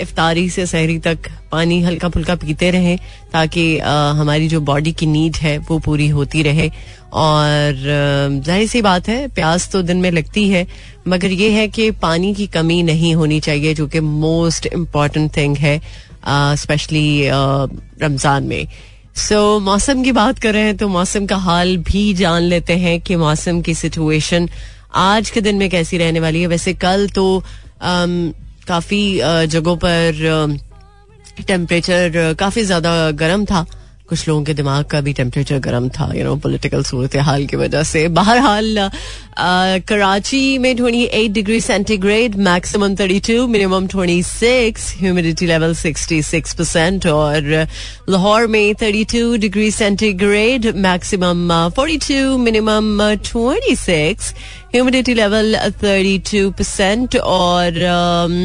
इफ्तारी 0.00 0.48
से 0.50 0.66
सहरी 0.66 0.98
तक 0.98 1.28
पानी 1.52 1.80
हल्का 1.82 2.08
फुल्का 2.08 2.34
पीते 2.36 2.70
रहें 2.70 2.98
ताकि 3.32 3.78
हमारी 4.16 4.48
जो 4.48 4.60
बॉडी 4.62 4.92
की 4.92 5.06
नीड 5.06 5.36
है 5.36 5.56
वो 5.60 5.78
पूरी 5.78 6.08
होती 6.08 6.42
रहे। 6.42 6.70
और 7.14 7.74
ज़ाहिर 8.44 8.66
सी 8.68 8.82
बात 8.82 9.08
है 9.08 9.26
प्यास 9.28 9.70
तो 9.72 9.82
दिन 9.82 9.96
में 9.96 10.10
लगती 10.10 10.48
है 10.48 10.66
मगर 11.08 11.32
ये 11.32 11.50
है 11.50 11.66
कि 11.68 11.90
पानी 12.02 12.34
की 12.34 12.46
कमी 12.48 12.82
नहीं 12.82 13.14
होनी 13.14 13.40
चाहिए 13.40 13.74
जो 13.74 13.86
कि 13.86 14.00
मोस्ट 14.00 14.66
इंपॉर्टेंट 14.66 15.36
थिंग 15.36 15.56
है 15.56 15.80
स्पेशली 16.56 17.28
रमज़ान 17.28 18.44
में। 18.44 18.66
सो 19.16 19.34
so, 19.34 19.62
मौसम 19.62 20.02
की 20.02 20.12
बात 20.12 20.38
कर 20.38 20.52
रहे 20.54 20.62
हैं 20.62 20.76
तो 20.76 20.88
मौसम 20.88 21.26
का 21.26 21.36
हाल 21.38 21.76
भी 21.84 22.12
जान 22.14 22.42
लेते 22.44 22.76
हैं 22.78 23.00
कि 23.00 23.16
मौसम 23.16 23.60
की 23.60 23.74
सिचुएशन 23.74 24.48
आज 24.96 25.30
के 25.30 25.40
दिन 25.40 25.56
में 25.56 25.68
कैसी 25.70 25.98
रहने 25.98 26.20
वाली 26.20 26.40
है। 26.40 26.46
वैसे 26.46 26.74
कल 26.76 27.08
तो 27.08 27.24
काफ़ी 28.68 29.02
जगहों 29.48 29.76
पर 29.84 30.56
टेम्परेचर 31.48 32.34
काफ़ी 32.38 32.64
ज़्यादा 32.64 33.10
गर्म 33.20 33.44
था। 33.44 33.64
कुछ 34.08 34.28
लोगों 34.28 34.42
के 34.44 34.52
दिमाग 34.54 34.84
का 34.90 35.00
भी 35.06 35.12
टेम्परेचर 35.12 35.58
गर्म 35.60 35.88
था 35.96 36.10
यू 36.16 36.24
नो 36.24 36.34
पॉलिटिकल 36.44 36.82
सूरत 36.82 37.16
हाल 37.28 37.44
की 37.46 37.56
वजह 37.56 37.82
से। 37.84 38.06
बहरहाल 38.18 38.90
कराची 39.88 40.58
में 40.58 40.74
28 40.76 41.28
degree 41.32 41.60
centigrade 41.60 42.36
maximum 42.46 42.94
32 42.96 43.48
minimum 43.48 43.86
26 43.86 44.86
humidity 45.00 45.46
level 45.46 45.74
66 45.74 46.54
percent 46.58 47.06
और 47.06 47.50
लाहौर 48.08 48.46
में 48.54 48.74
32 48.82 49.36
degree 49.40 49.70
centigrade 49.70 50.66
maximum 50.86 51.52
42 51.78 52.38
minimum 52.46 53.02
26 53.24 54.32
humidity 54.74 55.14
level 55.14 55.56
32 55.84 56.50
percent 56.58 57.16
और 57.16 57.84
um, 57.98 58.40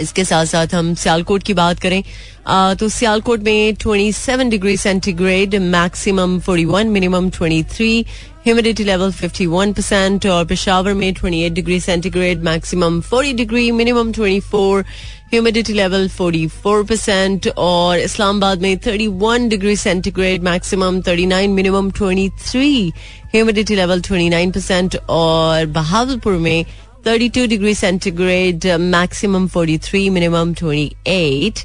इसके 0.00 0.24
साथ 0.24 0.46
साथ 0.46 0.74
हम 0.74 0.94
सियालकोट 0.94 1.42
की 1.42 1.54
बात 1.54 1.78
करें 1.80 2.02
आ, 2.46 2.74
तो 2.74 2.88
सियालकोट 2.88 3.40
में 3.44 3.74
27 3.84 4.50
degree 4.50 4.76
centigrade 4.76 5.54
maximum 5.74 6.38
41 6.48 6.84
minimum 6.96 7.28
23 7.30 8.04
humidity 8.46 8.84
level 8.84 9.12
51 9.12 9.74
percent 9.76 10.26
और 10.26 10.44
पेशावर 10.46 10.94
में 10.94 11.12
28 11.12 11.50
degree 11.54 11.78
centigrade 11.80 12.42
maximum 12.44 13.00
40 13.12 13.34
degree 13.36 13.70
minimum 13.80 14.12
24 14.12 14.84
humidity 15.32 15.72
level 15.72 16.08
44 16.20 16.88
percent 16.88 17.48
और 17.58 17.98
इस्लामाबाद 17.98 18.62
में 18.62 18.74
31 18.76 19.48
degree 19.48 19.76
centigrade 19.76 20.42
maximum 20.42 21.00
39 21.00 21.48
minimum 21.58 21.90
23 22.00 22.90
humidity 23.34 23.74
level 23.76 24.00
29 24.02 24.52
percent 24.54 24.96
और 25.20 25.66
बहावलपुर 25.78 26.36
में 26.46 26.64
32 27.08 27.46
degree 27.48 27.74
centigrade, 27.74 28.64
uh, 28.66 28.78
maximum 28.78 29.44
43, 29.48 30.10
minimum 30.10 30.54
28, 30.54 31.60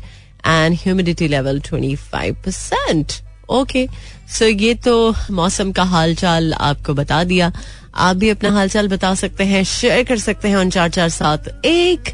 and 0.45 0.77
humidity 0.83 1.27
level 1.27 1.59
25%. 1.59 3.13
Okay 3.50 3.88
so 4.29 4.45
ये 4.45 4.73
तो 4.75 5.15
मौसम 5.31 5.71
का 5.71 5.83
हाल 5.83 6.15
चाल 6.15 6.53
आपको 6.53 6.93
बता 6.93 7.23
दिया। 7.23 7.51
आप 7.95 8.15
भी 8.15 8.29
अपना 8.29 8.51
हाल 8.51 8.69
चाल 8.69 8.88
बता 8.88 9.15
सकते 9.15 9.43
हैं 9.43 9.63
शेयर 9.63 10.03
कर 10.03 10.17
सकते 10.17 10.50
हैं 10.50 10.55
उन 10.55 10.69
चार 10.69 10.89
चार 10.89 11.09
सात 11.09 11.62
एक। 11.65 12.13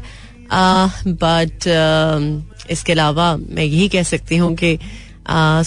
बट 1.06 1.58
uh, 1.60 2.70
इसके 2.70 2.92
अलावा 2.92 3.36
मैं 3.36 3.64
यही 3.64 3.88
कह 3.88 4.02
सकती 4.02 4.36
हूँ 4.36 4.56
कि 4.56 4.78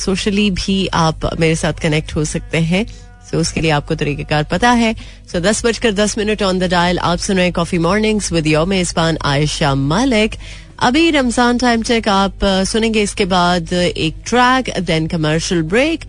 सोशली 0.04 0.52
भी 0.52 0.88
आप 0.88 1.40
मेरे 1.40 1.56
साथ 1.56 1.74
कनेक्ट 1.74 2.16
हो 2.16 2.26
सकते 2.26 2.58
हैं। 2.58 2.86
तो 3.34 3.40
उसके 3.40 3.62
लिए 3.62 3.72
आपको 3.72 3.96
तरीकेकार 3.96 4.44
पता 4.52 4.72
है। 4.80 4.94
सो 5.32 5.40
दस 5.42 5.66
बजकर 5.66 5.92
दस 5.94 6.18
मिनट 6.18 6.44
ऑन 6.44 6.60
द 6.60 6.70
डायल 6.72 7.00
आप 7.02 7.20
सुन 7.20 7.38
रहे 7.38 7.52
कॉफ़ी 7.52 7.78
मॉर्निंग्स 7.86 8.32
विद 8.34 8.48
योर 8.48 8.66
मेजबान 8.68 9.18
आयशा 9.26 9.74
मालिक 9.76 10.36
अभी 10.80 11.10
रमज़ान 11.12 11.58
टाइम 11.58 11.82
चेक 11.84 12.08
आप 12.10 12.46
सुनेंगे 12.68 13.02
इसके 13.02 13.26
बाद 13.26 13.74
एक 13.74 14.16
ट्रैक 14.28 14.70
देन 14.82 15.08
कमर्शियल 15.08 15.62
ब्रेक 15.74 16.06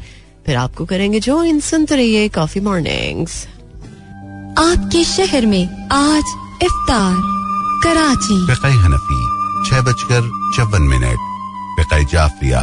फिर 0.46 0.56
आपको 0.56 0.84
करेंगे 0.84 1.20
जो 1.20 1.42
इन 1.44 1.60
सुनते 1.60 1.96
रहिए 1.96 2.28
कॉफ़ी 2.28 2.60
मॉर्निंग्स 2.60 3.44
आपके 4.58 5.04
शहर 5.04 5.46
में 5.46 5.64
आज 5.92 6.34
इफ्तार 6.62 7.14
कराची। 7.84 8.40
हनफी 8.82 9.22
छह 9.68 9.80
बजकर 9.82 10.30
चौवन 10.56 10.82
मिनट। 10.82 11.32
जाफरिया 12.12 12.60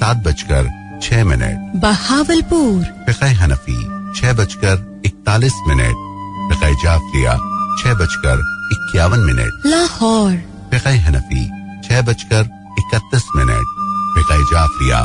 सात 0.00 0.16
बजकर 0.26 0.68
छह 1.02 1.24
मिनट। 1.24 1.80
बहावलपुर। 1.82 3.24
हनफी 3.34 3.78
छह 4.16 4.32
बजकर 4.32 5.02
इकतालीस 5.06 5.52
मिनट। 5.68 6.08
फ़िक़ 6.50 6.82
जाफरिया 6.82 7.34
छह 7.80 7.94
बजकर 7.94 8.42
इक्यावन 8.72 9.18
मिनट। 9.18 9.66
लाहौर। 9.66 10.32
फ़िक़ 10.70 10.88
हनफी 11.06 11.44
छह 11.88 12.02
बजकर 12.02 12.48
इकतीस 12.78 13.26
मिनट। 13.36 13.66
फिकाई 14.14 14.42
जाफरिया 14.52 15.00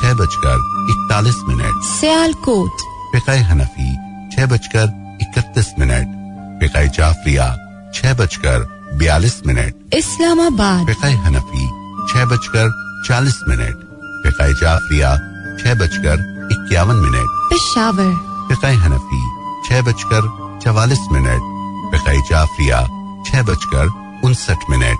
छह 0.00 0.14
बजकर 0.14 0.56
इकतालीस 0.90 1.36
मिनट। 1.48 1.84
सियालकोट। 1.84 2.86
फ़िक़ 3.12 3.30
हनफी 3.30 3.94
छह 4.36 4.46
बजकर 4.46 5.18
इकतीस 5.22 5.72
मिनट। 5.78 6.16
फिकाई 6.60 6.88
जाफरिया 6.88 7.46
छह 7.94 8.14
बजकर 8.14 8.66
बयालीस 8.98 9.40
मिनट। 9.46 9.94
इस्लामाबाद। 9.94 10.86
फिकाई 10.86 11.12
हनफी 11.12 11.66
छह 12.12 12.24
बजकर 12.24 12.70
चालीस 13.06 13.40
मिनट। 13.48 13.84
फिकाई 14.24 14.52
जाफरिया 14.52 15.16
छह 15.58 15.74
बजकर 15.74 16.48
इक्यावन 16.52 16.96
मिनट। 16.96 17.28
पेशावर। 17.50 18.27
फ़िक़ 18.48 18.64
हनफी 18.82 19.22
छह 19.66 19.82
बजकर 19.82 20.28
चवालीस 20.64 21.06
मिनट। 21.12 21.42
फ़िक़ 21.92 22.28
जाफरिया 22.30 22.80
छह 23.26 23.42
बजकर 23.42 23.86
उनसठ 24.24 24.70
मिनट। 24.70 24.98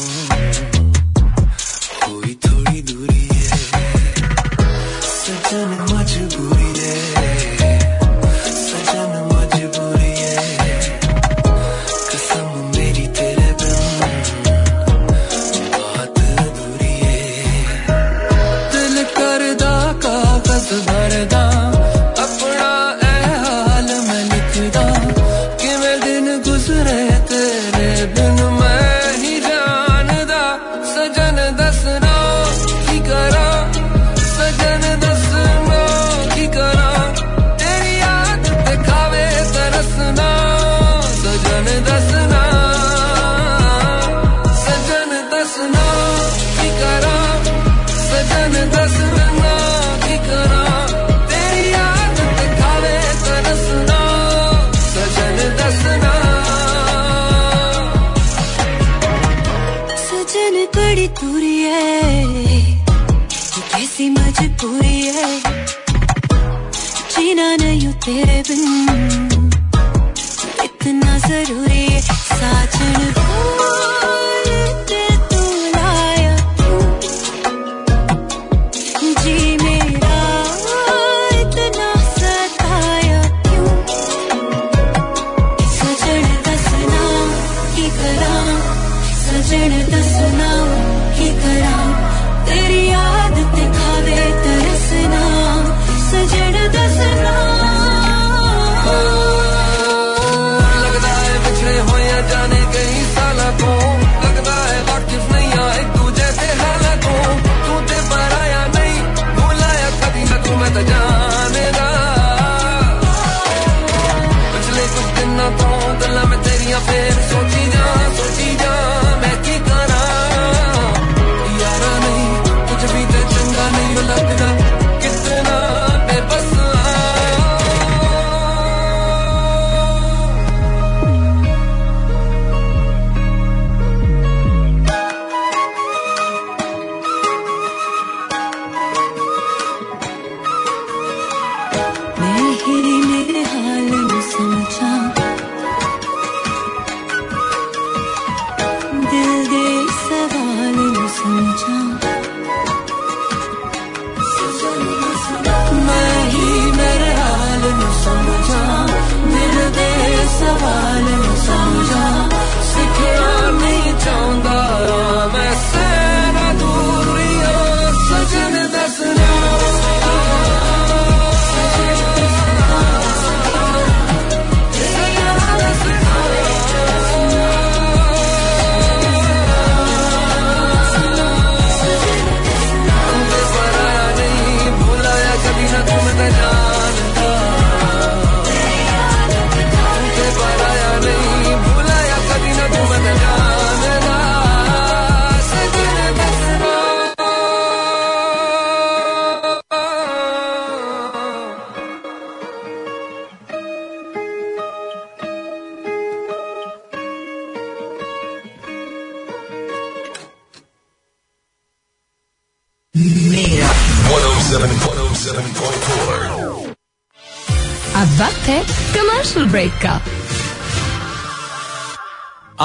कमर्शियल 219.85 219.99
ब्रेक 219.99 220.01
का। 220.01 220.01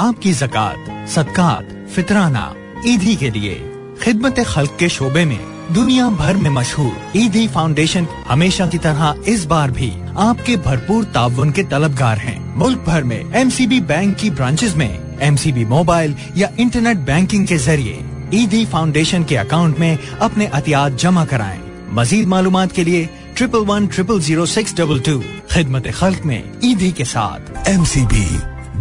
आपकी 0.00 0.32
जक़ात, 0.32 1.08
सदकात, 1.08 1.88
फितराना, 1.94 2.54
ईदी 2.86 3.16
के 3.16 3.30
लिए 3.30 3.54
खिदमत 4.02 4.40
खल्क 4.40 4.76
के 4.78 4.88
शोबे 4.88 5.24
में 5.24 5.72
दुनिया 5.72 6.08
भर 6.08 6.36
में 6.36 6.50
मशहूर 6.50 7.12
ईदी 7.16 7.48
फाउंडेशन 7.48 8.06
हमेशा 8.28 8.66
की 8.66 8.78
तरह 8.78 9.14
इस 9.28 9.44
बार 9.44 9.70
भी 9.70 9.92
आपके 10.18 10.56
भरपूर 10.56 11.04
ताउन 11.04 11.50
के 11.50 11.62
तलबगार 11.62 12.18
हैं। 12.18 12.54
मुल्क 12.56 12.78
भर 12.78 13.04
में 13.04 13.34
एमसीबी 13.34 13.80
बैंक 13.80 14.16
की 14.16 14.30
ब्रांचेज 14.30 14.74
में 14.76 15.18
एमसीबी 15.20 15.64
मोबाइल 15.64 16.16
या 16.36 16.48
इंटरनेट 16.58 16.96
बैंकिंग 16.96 17.46
के 17.46 17.56
ज़रिए 17.56 18.04
ईदी 18.34 18.66
फाउंडेशन 18.66 19.24
के 19.24 19.36
अकाउंट 19.36 19.78
में 19.78 19.98
अपने 19.98 20.46
अतियात 20.46 20.92
जमा 20.92 21.24
कराएँ। 21.24 21.60
मजीद 21.92 22.28
मालूम 22.28 22.66
के 22.66 22.84
लिए 22.84 23.08
triple 23.36 23.64
one 23.66 23.86
triple 23.94 24.20
zero 24.20 24.46
six 24.46 24.74
double 24.76 25.00
two 25.08 25.18
खिदमत 25.52 25.86
खल्क 26.00 26.24
में 26.26 26.42
ईदी 26.64 26.90
के 27.00 27.04
साथ 27.04 27.68
M 27.68 27.84
C 27.92 28.04
B 28.12 28.26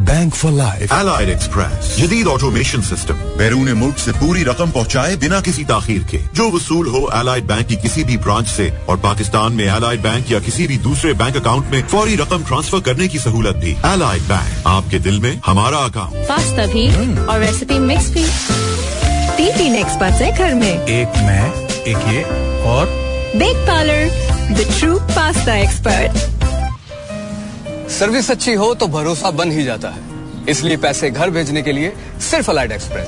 bank 0.05 0.33
for 0.33 0.51
life 0.51 0.91
Allied 0.93 1.29
express 1.29 1.95
जदीद 1.99 2.27
ऑटोमेशन 2.27 2.81
सिस्टम 2.81 3.15
बैरून 3.37 3.71
मुल्क 3.77 3.97
से 3.97 4.11
पूरी 4.19 4.43
रकम 4.43 4.71
पहुँचाए 4.71 5.15
बिना 5.23 5.39
किसी 5.47 5.63
ताखीर 5.71 6.03
के 6.11 6.17
जो 6.35 6.49
वसूल 6.55 6.87
हो 6.95 7.01
एलाइड 7.15 7.45
बैंक 7.47 7.67
की 7.67 7.75
किसी 7.83 8.03
भी 8.03 8.17
ब्रांच 8.25 8.47
से 8.47 8.69
और 8.89 8.97
पाकिस्तान 9.03 9.53
में 9.53 9.63
एलाइड 9.65 10.01
बैंक 10.03 10.31
या 10.31 10.39
किसी 10.47 10.67
भी 10.67 10.77
दूसरे 10.87 11.13
बैंक 11.21 11.35
अकाउंट 11.37 11.71
में 11.71 11.81
फौरी 11.91 12.15
रकम 12.23 12.43
ट्रांसफ़र 12.47 12.79
करने 12.87 13.07
की 13.07 13.19
सहूलत 13.27 13.55
भी 13.65 13.71
एलाइड 13.93 14.23
बैंक 14.29 14.67
आपके 14.67 14.99
दिल 15.09 15.19
में 15.21 15.39
हमारा 15.45 15.77
अकाउंट 15.91 16.27
पास्ता 16.29 16.65
भी 16.73 16.87
और 17.25 17.39
रेसिपी 17.39 17.79
मिक्स 17.91 18.09
भी 18.13 18.25
तीन 19.37 19.57
तीन 19.57 19.75
एक्सपर्ट्स 19.75 20.21
हैं 20.21 20.33
घर 20.35 20.53
में 20.55 20.71
एक 20.71 21.23
मैं 21.27 21.53
एक 21.93 22.07
ये 22.13 22.23
और 22.73 22.99
Bake 23.37 23.57
Parlour 23.67 24.30
the 24.53 24.65
true 24.79 24.99
pasta 24.99 25.55
expert 25.55 26.13
service 27.91 28.31
अच्छी 28.31 28.53
हो 28.53 28.73
तो 28.73 28.87
भरोसा 28.87 29.31
बन 29.31 29.51
ही 29.51 29.63
जाता 29.63 29.89
है। 29.89 30.01
इसलिए 30.49 30.77
पैसे 30.77 31.09
घर 31.09 31.29
भेजने 31.29 31.61
के 31.61 31.71
लिए 31.71 31.93
सिर्फ़ 32.31 32.49
अलाइड 32.51 32.71
एक्सप्रेस 32.71 33.07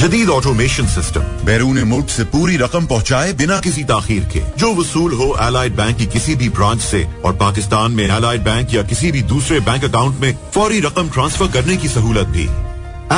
जदीद 0.00 0.30
ऑटोमेशन 0.30 0.86
सिस्टम 0.86 1.20
बैरून 1.44 1.82
मुल्क 1.84 2.08
से 2.08 2.24
पूरी 2.24 2.56
रकम 2.56 2.86
पहुँचाए 2.86 3.32
बिना 3.32 3.58
किसी 3.60 3.84
ताखीर 3.84 4.24
के। 4.32 4.40
जो 4.58 4.74
वसूल 4.74 5.12
हो 5.12 5.26
Allied 5.42 5.76
बैंक 5.76 5.96
की 5.98 6.06
किसी 6.06 6.34
भी 6.34 6.48
ब्रांच 6.48 6.80
से 6.80 7.04
और 7.24 7.36
पाकिस्तान 7.36 7.92
में 7.92 8.06
Allied 8.08 8.44
बैंक 8.44 8.74
या 8.74 8.82
किसी 8.82 9.12
भी 9.12 9.22
दूसरे 9.22 9.60
बैंक 9.60 9.84
अकाउंट 9.84 10.20
में 10.20 10.36
फौरी 10.54 10.80
रकम 10.80 11.10
ट्रांसफ़र 11.10 11.48
करने 11.52 11.76
की 11.76 11.88
सहूलत 11.88 12.26
भी 12.36 12.44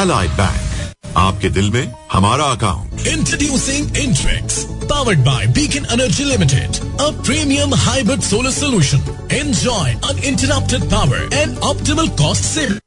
एलाइड 0.00 0.30
बैंक 0.30 1.16
आपके 1.16 1.48
दिल 1.50 1.70
में 1.70 1.92
हमारा 2.12 2.44
account 2.44 3.06
introducing 3.06 3.86
Intrix, 3.96 4.56
powered 4.96 5.22
by 5.22 5.46
Beacon 5.48 5.84
Energy 5.90 6.24
Limited, 6.24 6.80
a 6.98 7.12
premium 7.22 7.68
hybrid 7.70 8.22
solar 8.22 8.50
solution. 8.50 8.98
Enjoy 9.28 9.94
uninterrupted 10.08 10.88
power 10.88 11.18
and 11.32 11.54
optimal 11.58 12.16
cost 12.16 12.54
savings. 12.54 12.80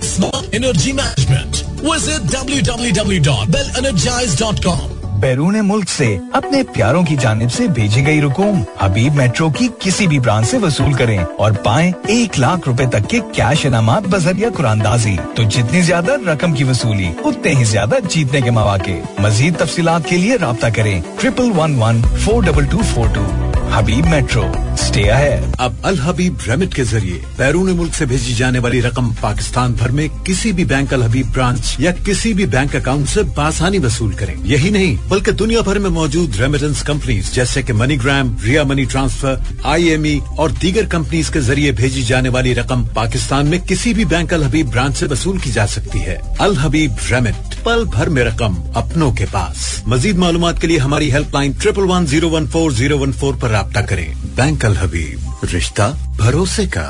Smart 0.00 0.48
energy 0.54 0.94
management. 0.94 1.56
Visit 1.84 2.22
www.bellenergize.com. 2.22 4.99
बैरून 5.20 5.60
मुल्क 5.60 5.88
से 5.88 6.06
अपने 6.34 6.62
प्यारों 6.74 7.02
की 7.04 7.16
जानब 7.16 7.48
से 7.48 7.66
भेजी 7.68 8.02
गई 8.02 8.20
रुकूम। 8.20 8.64
हबीब 8.80 9.14
मेट्रो 9.14 9.48
की 9.50 9.68
किसी 9.82 10.06
भी 10.06 10.18
ब्रांच 10.20 10.46
से 10.46 10.58
वसूल 10.58 10.94
करें 10.94 11.18
और 11.18 11.52
पाए 11.64 11.92
एक 12.10 12.38
लाख 12.38 12.66
रुपए 12.66 12.86
तक 12.86 13.06
के 13.06 13.20
कैश 13.36 13.66
इनाम 13.66 13.90
बजरिया 14.06 14.50
कुरानदाजी। 14.50 15.16
तो 15.36 15.44
जितनी 15.46 15.82
ज़्यादा 15.82 16.16
रकम 16.26 16.52
की 16.52 16.64
वसूली, 16.64 17.10
उतने 17.24 17.54
ही 17.54 17.64
ज़्यादा 17.64 17.98
जीतने 18.06 18.42
के 18.42 18.50
मौाक़। 18.50 18.90
मजीद 19.20 19.56
तफसी 19.56 19.82
के 20.10 20.16
लिए 20.16 20.36
रब्ता 20.38 20.70
करें। 20.70 21.00
Triple 21.20 21.50
one 21.52 21.76
one 21.76 22.02
four 22.02 22.44
double 22.44 22.66
two 22.66 22.82
four 22.84 23.08
two 23.08 23.49
Habib 23.72 24.06
Metro 24.06 24.42
stay 24.76 25.02
है 25.02 25.52
अब 25.60 25.82
अल 25.84 25.98
हबीब 25.98 26.38
रेमिट 26.46 26.72
के 26.74 26.84
ज़रिए 26.84 27.20
बैरून 27.38 27.70
मुल्क 27.76 27.94
से 27.94 28.06
भेजी 28.06 28.32
जाने 28.34 28.58
वाली 28.58 28.80
रकम 28.80 29.10
पाकिस्तान 29.22 29.74
भर 29.74 29.90
में 29.90 30.08
किसी 30.26 30.52
भी 30.52 30.64
बैंक 30.64 30.94
अल 30.94 31.02
हबीब 31.02 31.30
ब्रांच 31.32 31.76
या 31.80 31.92
किसी 32.06 32.32
भी 32.34 32.46
बैंक 32.54 32.74
अकाउंट 32.76 33.06
से 33.08 33.22
बासानी 33.36 33.78
वसूल 33.78 34.14
करें। 34.14 34.34
यही 34.46 34.70
नहीं, 34.70 34.96
बल्कि 35.10 35.32
दुनिया 35.32 35.60
भर 35.62 35.78
में 35.78 35.88
मौजूद 35.90 36.36
रेमिटेंस 36.36 36.82
कंपनीज़ 36.82 37.32
जैसे 37.34 37.62
कि 37.62 37.72
MoneyGram 37.72 38.36
Ria 38.44 38.64
Money 38.64 38.86
Transfer 38.86 39.62
IME 39.66 40.18
और 40.38 40.52
दीगर 40.60 40.86
कंपनीज़ 40.86 41.32
के 41.32 41.40
ज़रिए 41.40 41.72
भेजी 41.72 42.02
जाने 42.02 42.28
वाली 42.28 42.52
रकम 42.54 42.84
पाकिस्तान 42.96 43.46
में 43.46 43.60
किसी 43.62 43.94
भी 43.94 44.04
बैंक 44.06 44.34
अल 44.34 44.44
हबीब 44.44 44.70
ब्रांच 44.70 44.96
से 44.96 45.06
वसूल 45.06 45.38
की 45.38 45.52
जा 45.52 45.66
सकती 45.68 45.98
है। 46.00 46.20
अल 46.40 46.56
हबीब 46.56 46.96
रेमिट 47.10 47.59
पल 47.64 47.84
भर 47.94 48.08
में 48.08 48.22
रकम 48.24 48.56
अपनों 48.76 49.10
के 49.12 49.24
पास। 49.26 49.82
मजीद 49.88 50.18
मालूम 50.18 50.50
के 50.52 50.66
लिए 50.66 50.78
हमारी 50.78 51.10
helpline 51.10 51.52
triple 51.54 51.84
one 51.84 52.06
zero 52.06 52.28
one 52.28 52.46
four 52.46 52.72
zero 52.72 52.98
one 52.98 53.12
four 53.12 53.36
पर 53.36 53.50
रब्ता 53.50 53.82
करें। 53.82 54.08
बैंक 54.36 54.64
अल 54.64 54.76
हबीब 54.76 55.46
रिश्ता 55.52 55.88
भरोसे 56.18 56.66
का। 56.76 56.88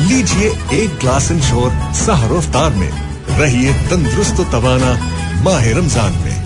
लीजिए 0.00 0.48
एक 0.74 0.98
ग्लास 1.00 1.30
इंश्योर 1.30 1.70
सहरोफ्तार 1.96 2.70
में। 2.72 2.90
रहिए 3.38 3.72
तंदुरुस्त 3.90 4.40
तवाना 4.52 4.92
माह 5.44 5.70
रमज़ान 5.78 6.12
में। 6.24 6.38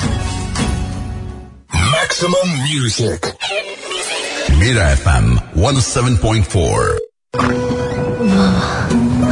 Maximum 1.92 2.48
music 2.62 3.26
Mera 4.58 4.90
F 4.92 5.08
M 5.08 5.38
one 5.56 5.80
seven 5.82 6.16
point 6.16 6.46
four 6.46 6.98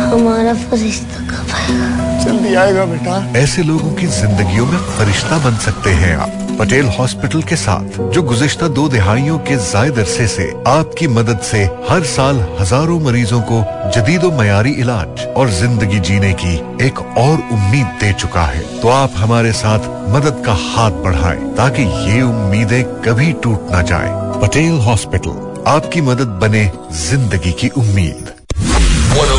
हमारा 0.09 0.55
फरिश्ता 0.61 1.19
कब 1.31 1.51
आएगा? 1.55 1.98
जल्दी 2.19 2.55
आएगा 2.57 2.85
बेटा। 2.87 3.17
ऐसे 3.39 3.63
लोगों 3.63 3.93
की 3.95 4.07
जिंदगियों 4.09 4.67
में 4.67 4.79
फरिश्ता 4.91 5.39
बन 5.45 5.57
सकते 5.61 5.91
हैं 5.95 6.17
आप। 6.17 6.45
पटेल 6.59 6.87
हॉस्पिटल 6.89 7.43
के 7.43 7.57
साथ, 7.57 7.99
जो 8.13 8.23
गुजश्ता 8.23 8.69
दो 8.69 8.89
दिहाइयों 8.89 9.39
के 9.41 9.57
जायद 9.65 9.99
अरसे 9.99 10.27
से 10.29 10.47
आपकी 10.67 11.09
मदद 11.09 11.41
से 11.41 11.63
हर 11.89 12.05
साल 12.07 12.41
हज़ारों 12.61 12.99
मरीजों 13.01 13.41
को 13.51 13.61
जदीद 13.97 14.25
मयारी 14.39 14.73
इलाज 14.81 15.25
और 15.37 15.51
ज़िंदगी 15.51 15.99
जीने 16.01 16.33
की 16.35 16.55
एक 16.87 16.99
और 16.99 17.37
उम्मीद 17.53 17.87
दे 18.01 18.13
चुका 18.15 18.45
है। 18.45 18.63
तो 18.81 18.89
आप 18.89 19.13
हमारे 19.17 19.53
साथ 19.55 19.87
मदद 20.15 20.43
का 20.47 20.53
हाथ 20.65 21.03
बढ़ाएँ, 21.05 21.41
ताकि 21.57 21.83
ये 21.83 22.23
उम्मीदें 22.23 22.83
कभी 23.05 23.33
टूट 23.43 23.71
ना 23.73 23.83
जाए। 23.83 24.11
पटेल 24.43 24.81
हॉस्पिटल, 24.81 25.63
आपकी 25.67 26.01
मदद 26.03 26.39
बने 26.43 26.71
ज़िंदगी 27.01 27.53
की 27.53 27.69
उम्मीद। 27.77 28.33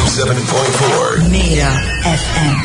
107.4 0.10 1.18
मेरा 1.32 1.68
एफएम 2.12 2.62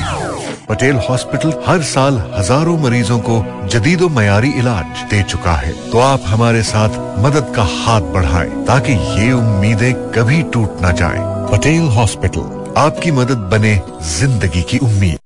पटेल 0.68 0.96
हॉस्पिटल 1.08 1.52
हर 1.66 1.82
साल 1.84 2.16
हज़ारों 2.34 2.76
मरीजों 2.82 3.18
को 3.26 3.34
जदीदो 3.72 4.08
मयारी 4.18 4.50
इलाज 4.60 5.02
दे 5.10 5.22
चुका 5.30 5.54
है 5.64 5.72
तो 5.90 5.98
आप 6.00 6.22
हमारे 6.26 6.62
साथ 6.68 6.96
मदद 7.24 7.52
का 7.56 7.64
हाथ 7.72 8.08
बढ़ाएँ 8.14 8.50
ताकि 8.66 8.92
ये 8.92 9.30
उम्मीदें 9.32 9.92
कभी 10.14 10.42
टूट 10.54 10.80
ना 10.82 10.92
जाए 11.00 11.18
पटेल 11.50 11.88
हॉस्पिटल 11.96 12.72
आपकी 12.84 13.10
मदद 13.18 13.44
बने 13.52 13.74
ज़िंदगी 14.14 14.62
की 14.70 14.78
उम्मीद 14.88 15.18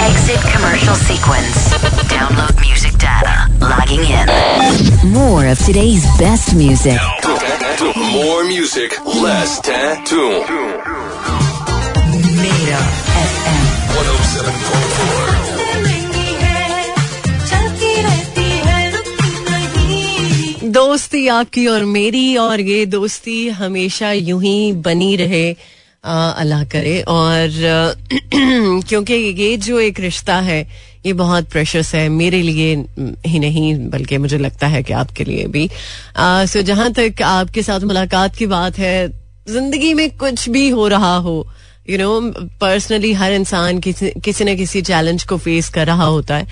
Exit 0.00 0.44
commercial 0.50 0.94
sequence. 0.98 1.56
Download 2.12 2.60
music 2.60 2.94
data. 3.02 3.32
Logging 3.64 4.04
in. 4.18 4.30
More 5.12 5.42
of 5.48 5.64
today's 5.66 6.06
best 6.22 6.54
music. 6.54 7.00
More 8.14 8.44
music, 8.44 8.96
less 9.26 9.60
tattoo. 9.60 10.30
Mera 12.38 12.80
FM 13.22 13.66
107.4. 13.94 15.46
दोस्ती 20.72 21.26
आपकी 21.28 21.66
और 21.66 21.84
मेरी, 21.84 22.36
और 22.36 22.60
ये 22.60 22.84
दोस्ती 22.86 23.48
हमेशा 23.48 24.12
यूँ 24.12 24.40
ही 24.42 24.72
बनी 24.86 25.16
रहे 25.16 25.46
अल्लाह 26.04 26.64
करे 26.72 27.00
और, 27.08 27.48
क्योंकि 28.88 29.14
ये 29.14 29.56
जो 29.56 29.78
एक 29.80 30.00
रिश्ता 30.00 30.36
है, 30.40 30.60
ये 31.06 31.12
बहुत 31.12 31.48
प्रेशस 31.50 31.94
है, 31.94 32.08
मेरे 32.08 32.42
लिए 32.42 32.74
ही 33.26 33.38
नहीं, 33.38 33.74
बल्कि 33.90 34.18
मुझे 34.18 34.38
लगता 34.38 34.66
है 34.66 34.82
कि 34.82 34.92
आपके 34.92 35.24
लिए 35.24 35.46
भी 35.56 35.68
सो 36.18 36.62
जहाँ 36.62 36.90
तक 36.92 37.22
आपके 37.22 37.62
साथ 37.62 37.80
मुलाकात 37.80 38.36
की 38.36 38.46
बात 38.46 38.78
है, 38.78 39.08
ज़िंदगी 39.48 39.94
में 39.94 40.10
कुछ 40.16 40.48
भी 40.48 40.68
हो 40.68 40.88
रहा 40.88 41.16
हो 41.16 41.46
यू 41.90 41.98
नो 41.98 42.20
पर्सनली 42.60 43.12
हर 43.12 43.32
इंसान 43.32 43.78
किसी 43.80 44.10
किसी 44.24 44.44
न 44.44 44.56
किसी 44.56 44.82
चैलेंज 44.82 45.24
को 45.24 45.36
फेस 45.38 45.68
कर 45.68 45.86
रहा 45.86 46.04
होता 46.04 46.36
है। 46.36 46.46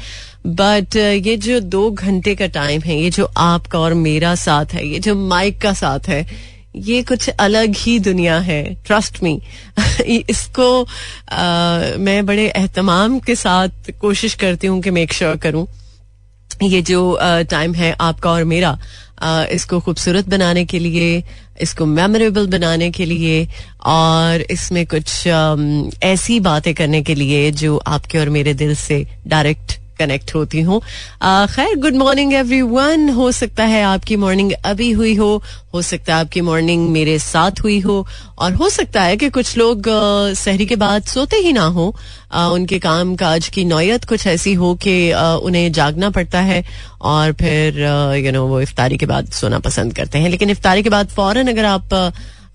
बट 0.46 0.96
ये 0.96 1.36
जो 1.36 1.60
दो 1.60 1.90
घंटे 1.90 2.34
का 2.34 2.46
टाइम 2.46 2.80
है 2.80 3.00
ये 3.00 3.10
जो 3.10 3.30
आपका 3.36 3.78
और 3.78 3.94
मेरा 3.94 4.34
साथ 4.34 4.74
है 4.74 4.86
ये 4.88 4.98
जो 4.98 5.14
माइक 5.14 5.60
का 5.60 5.72
साथ 5.72 6.08
है 6.08 6.26
ये 6.76 7.02
कुछ 7.02 7.28
अलग 7.28 7.74
ही 7.76 7.98
दुनिया 7.98 8.38
है। 8.38 8.62
ट्रस्ट 8.86 9.22
मी 9.22 9.40
इसको 10.30 10.82
आ, 10.82 11.80
मैं 11.98 12.24
बड़े 12.26 12.46
एहतमाम 12.46 13.18
के 13.18 13.34
साथ 13.34 13.90
कोशिश 14.00 14.34
करती 14.34 14.66
हूँ 14.66 14.80
कि 14.82 14.90
मेक 14.90 15.12
श्योर 15.12 15.36
करूँ। 15.36 15.66
ये 16.62 16.80
जो 16.82 17.18
टाइम 17.50 17.74
है 17.74 17.94
आपका 18.00 18.30
और 18.30 18.44
मेरा 18.44 18.78
इसको 19.52 19.80
खूबसूरत 19.80 20.28
बनाने 20.28 20.64
के 20.64 20.78
लिए, 20.78 21.22
इसको 21.60 21.86
मेमोरेबल 21.86 22.46
बनाने 22.46 22.90
के 22.90 23.04
लिए 23.04 23.46
और 23.86 24.40
इसमें 24.50 24.84
कुछ 24.86 25.26
ऐसी 26.02 26.38
बातें 26.40 26.74
करने 26.74 27.02
के 27.02 27.14
लिए 27.14 27.50
जो 27.52 27.76
आपके 27.86 28.18
और 28.18 28.28
मेरे 28.30 28.54
दिल 28.54 28.74
से 28.76 29.06
डायरेक्ट 29.26 29.78
कनेक्ट 29.98 30.34
होती 30.34 30.60
हूँ। 30.60 30.80
खैर 31.22 31.76
गुड 31.76 31.94
मॉर्निंग 31.94 32.32
एवरी 32.34 32.60
वन 32.62 33.08
हो 33.08 33.30
सकता 33.32 33.64
है 33.64 33.82
आपकी 33.84 34.16
मॉर्निंग 34.16 34.52
अभी 34.64 34.90
हुई 34.90 35.14
हो 35.14 35.42
हो 35.74 35.82
सकता 35.82 36.14
है 36.14 36.20
आपकी 36.20 36.40
मॉर्निंग 36.40 36.88
मेरे 36.90 37.18
साथ 37.18 37.60
हुई 37.64 37.78
हो 37.80 38.06
और 38.38 38.54
हो 38.54 38.68
सकता 38.70 39.02
है 39.02 39.16
कि 39.16 39.28
कुछ 39.30 39.56
लोग 39.58 39.88
शहरी 40.36 40.66
के 40.66 40.76
बाद 40.76 41.02
सोते 41.04 41.36
ही 41.36 41.52
ना 41.52 41.64
हो। 41.66 41.94
आ, 42.32 42.46
उनके 42.48 42.78
काम 42.78 43.14
काज 43.16 43.48
की 43.48 43.64
नौयत 43.64 44.04
कुछ 44.04 44.26
ऐसी 44.26 44.54
हो 44.54 44.74
कि 44.82 45.12
उन्हें 45.42 45.70
जागना 45.72 46.10
पड़ता 46.10 46.40
है 46.40 46.64
और 47.02 47.32
फिर 47.32 47.80
यू 48.16 48.32
नो 48.32 48.46
वो 48.46 48.60
इफ्तारी 48.60 48.96
के 48.96 49.06
बाद 49.06 49.30
सोना 49.32 49.58
पसंद 49.58 49.94
करते 49.94 50.18
हैं। 50.18 50.28
लेकिन 50.28 50.50
इफ्तारी 50.50 50.82
के 50.82 50.90
बाद 50.90 51.08
फ़ौरन 51.08 51.48
अगर 51.48 51.64
आप 51.64 51.94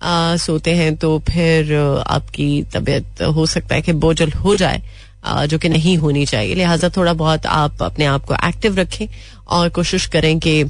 आ, 0.02 0.36
सोते 0.36 0.74
हैं 0.74 0.94
तो 0.96 1.18
फिर 1.28 1.72
आपकी 2.06 2.62
तबीयत 2.74 3.22
हो 3.34 3.46
सकता 3.46 3.74
है 3.74 3.82
कि 3.82 3.92
बोझल 3.94 4.32
हो 4.34 4.54
जाए। 4.56 4.82
जो 5.24 5.58
कि 5.58 5.68
नहीं 5.68 5.96
होनी 5.98 6.24
चाहिए। 6.26 6.54
लिहाजा 6.54 6.88
थोड़ा 6.96 7.12
बहुत 7.14 7.46
आप 7.46 7.82
अपने 7.82 8.04
आप 8.06 8.24
को 8.24 8.34
एक्टिव 8.46 8.76
रखें 8.76 9.06
और 9.48 9.68
कोशिश 9.70 10.06
करें 10.06 10.38
कि 10.38 10.60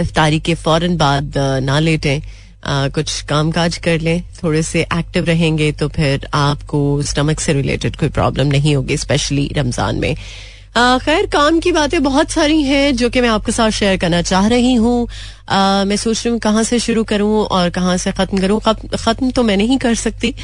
इफ्तारी 0.00 0.40
के 0.40 0.54
फ़ौरन 0.56 0.96
बाद 0.96 1.38
ना 1.62 1.78
लेटें। 1.78 2.20
कुछ 2.66 3.20
काम 3.22 3.50
काज 3.52 3.76
कर 3.78 4.00
लें। 4.00 4.22
थोड़े 4.42 4.62
से 4.62 4.80
एक्टिव 4.94 5.24
रहेंगे 5.24 5.70
तो 5.72 5.88
फिर 5.88 6.26
आपको 6.34 6.80
स्टमक 7.02 7.40
से 7.40 7.52
रिलेटेड 7.52 7.96
कोई 7.96 8.08
प्रॉब्लम 8.10 8.46
नहीं 8.48 8.74
होगी 8.76 8.96
स्पेशली 8.96 9.50
रमज़ान 9.56 10.00
में। 10.00 10.14
खैर, 10.74 11.26
काम 11.26 11.58
की 11.60 11.70
बातें 11.72 12.02
बहुत 12.02 12.30
सारी 12.30 12.62
हैं 12.62 12.94
जो 12.96 13.08
कि 13.10 13.20
मैं 13.20 13.28
आपके 13.28 13.52
साथ 13.52 13.70
शेयर 13.70 13.96
करना 13.96 14.20
चाह 14.22 14.46
रही 14.48 14.72
हूँ। 14.74 15.06
मैं 15.86 15.96
सोच 15.96 16.24
रही 16.24 16.30
हूँ 16.32 16.38
कहाँ 16.40 16.62
से 16.64 16.78
शुरू 16.78 17.04
करूँ 17.04 17.44
और 17.46 17.68
कहाँ 17.70 17.96
से 17.96 18.12
ख़त्म 18.12 18.38
करूँ। 18.38 18.58
ख़त्म 18.60 19.30
तो 19.30 19.42
मैं 19.42 19.56
नहीं 19.56 19.78
कर 19.78 19.94
सकती। 19.94 20.34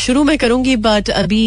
शुरू 0.00 0.22
में 0.24 0.36
करूँगी 0.38 0.76
बट 0.76 1.10
अभी 1.10 1.44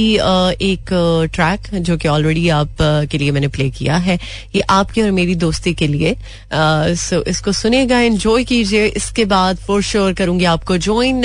एक 0.61 0.93
ट्रैक 1.33 1.67
जो 1.73 1.97
कि 1.97 2.07
ऑलरेडी 2.07 2.47
आप 2.49 2.77
के 3.11 3.17
लिए 3.17 3.31
मैंने 3.31 3.47
प्ले 3.47 3.69
किया 3.71 3.97
है। 3.97 4.19
ये 4.55 4.61
आपकी 4.69 5.01
और 5.01 5.11
मेरी 5.11 5.35
दोस्ती 5.37 5.73
के 5.73 5.87
लिए। 5.87 6.15
सो 6.53 7.23
इसको 7.27 7.51
सुनेगा 7.53 7.99
एंजॉय 7.99 8.43
कीजिए। 8.43 8.85
इसके 8.87 9.25
बाद 9.25 9.57
फोर 9.57 9.81
श्योर 9.81 10.13
करूँगी 10.13 10.45
आपको 10.45 10.77
ज्वाइन 10.79 11.23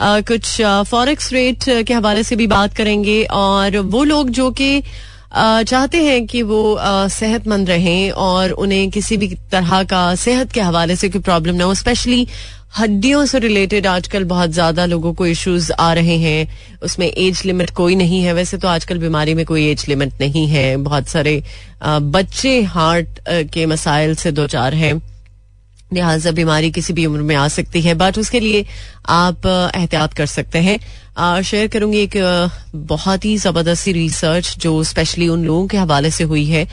कुछ 0.00 0.60
फॉरेक्स 0.62 1.32
रेट 1.32 1.64
के 1.86 1.94
हवाले 1.94 2.22
से 2.22 2.36
भी 2.36 2.46
बात 2.48 2.74
करेंगे। 2.76 3.22
और 3.24 3.78
वो 3.78 4.04
लोग 4.04 4.30
जो 4.30 4.50
कि 4.50 4.82
चाहते 5.32 6.02
हैं 6.04 6.26
कि 6.26 6.42
वो 6.42 6.78
सेहतमंद 7.10 7.70
रहें 7.70 8.10
और 8.22 8.50
उन्हें 8.52 8.90
किसी 8.90 9.16
भी 9.16 9.28
तरह 9.52 9.82
का 9.82 10.14
सेहत 10.14 10.52
के 10.52 10.60
हवाले 10.60 10.96
से 10.96 11.08
कोई 11.08 11.20
प्रॉब्लम 11.22 11.54
ना 11.54 11.64
हो 11.64 11.74
स्पेशली 11.74 12.26
हड्डियों 12.78 13.24
से 13.26 13.38
रिलेटेड 13.38 13.86
आजकल 13.86 14.24
बहुत 14.24 14.50
ज़्यादा 14.50 14.84
लोगों 14.86 15.12
को 15.14 15.26
इश्यूज़ 15.26 15.72
आ 15.72 15.92
रहे 15.92 16.16
हैं। 16.18 16.80
उसमें 16.82 17.06
एज 17.06 17.42
लिमिट 17.46 17.70
कोई 17.70 17.94
नहीं 17.94 18.22
है। 18.22 18.32
वैसे 18.32 18.58
तो 18.58 18.68
आजकल 18.68 18.98
बीमारी 18.98 19.34
में 19.34 19.44
कोई 19.46 19.66
एज 19.70 19.84
लिमिट 19.88 20.20
नहीं 20.20 20.46
है। 20.48 20.76
बहुत 20.78 21.08
सारे 21.08 21.42
बच्चे 21.84 22.60
हार्ट 22.64 23.20
के 23.52 23.66
मसाइल 23.66 24.14
से 24.14 24.32
दो 24.32 24.46
चार 24.46 24.74
हैं। 24.74 24.94
लिहाजा 25.92 26.30
बीमारी 26.32 26.70
किसी 26.70 26.92
भी 26.92 27.06
उम्र 27.06 27.22
में 27.22 27.34
आ 27.36 27.46
सकती 27.50 27.80
है। 27.82 27.94
बट 27.94 28.18
उसके 28.18 28.40
लिए 28.40 28.64
आप 29.10 29.46
एहतियात 29.46 30.14
कर 30.14 30.26
सकते 30.28 30.58
हैं। 30.58 30.78
शेयर 31.16 31.66
करूँगी 31.68 31.98
एक 31.98 32.16
बहुत 32.74 33.24
ही 33.24 33.36
ज़बरदस्ती 33.38 33.92
रिसर्च 33.92 34.54
जो 34.58 34.82
स्पेशली 34.84 35.28
उन 35.28 35.44
लोगों 35.44 35.66
के 35.66 35.76
हवाले 35.76 36.10
से 36.10 36.24
हुई 36.24 36.44
है 36.44 36.66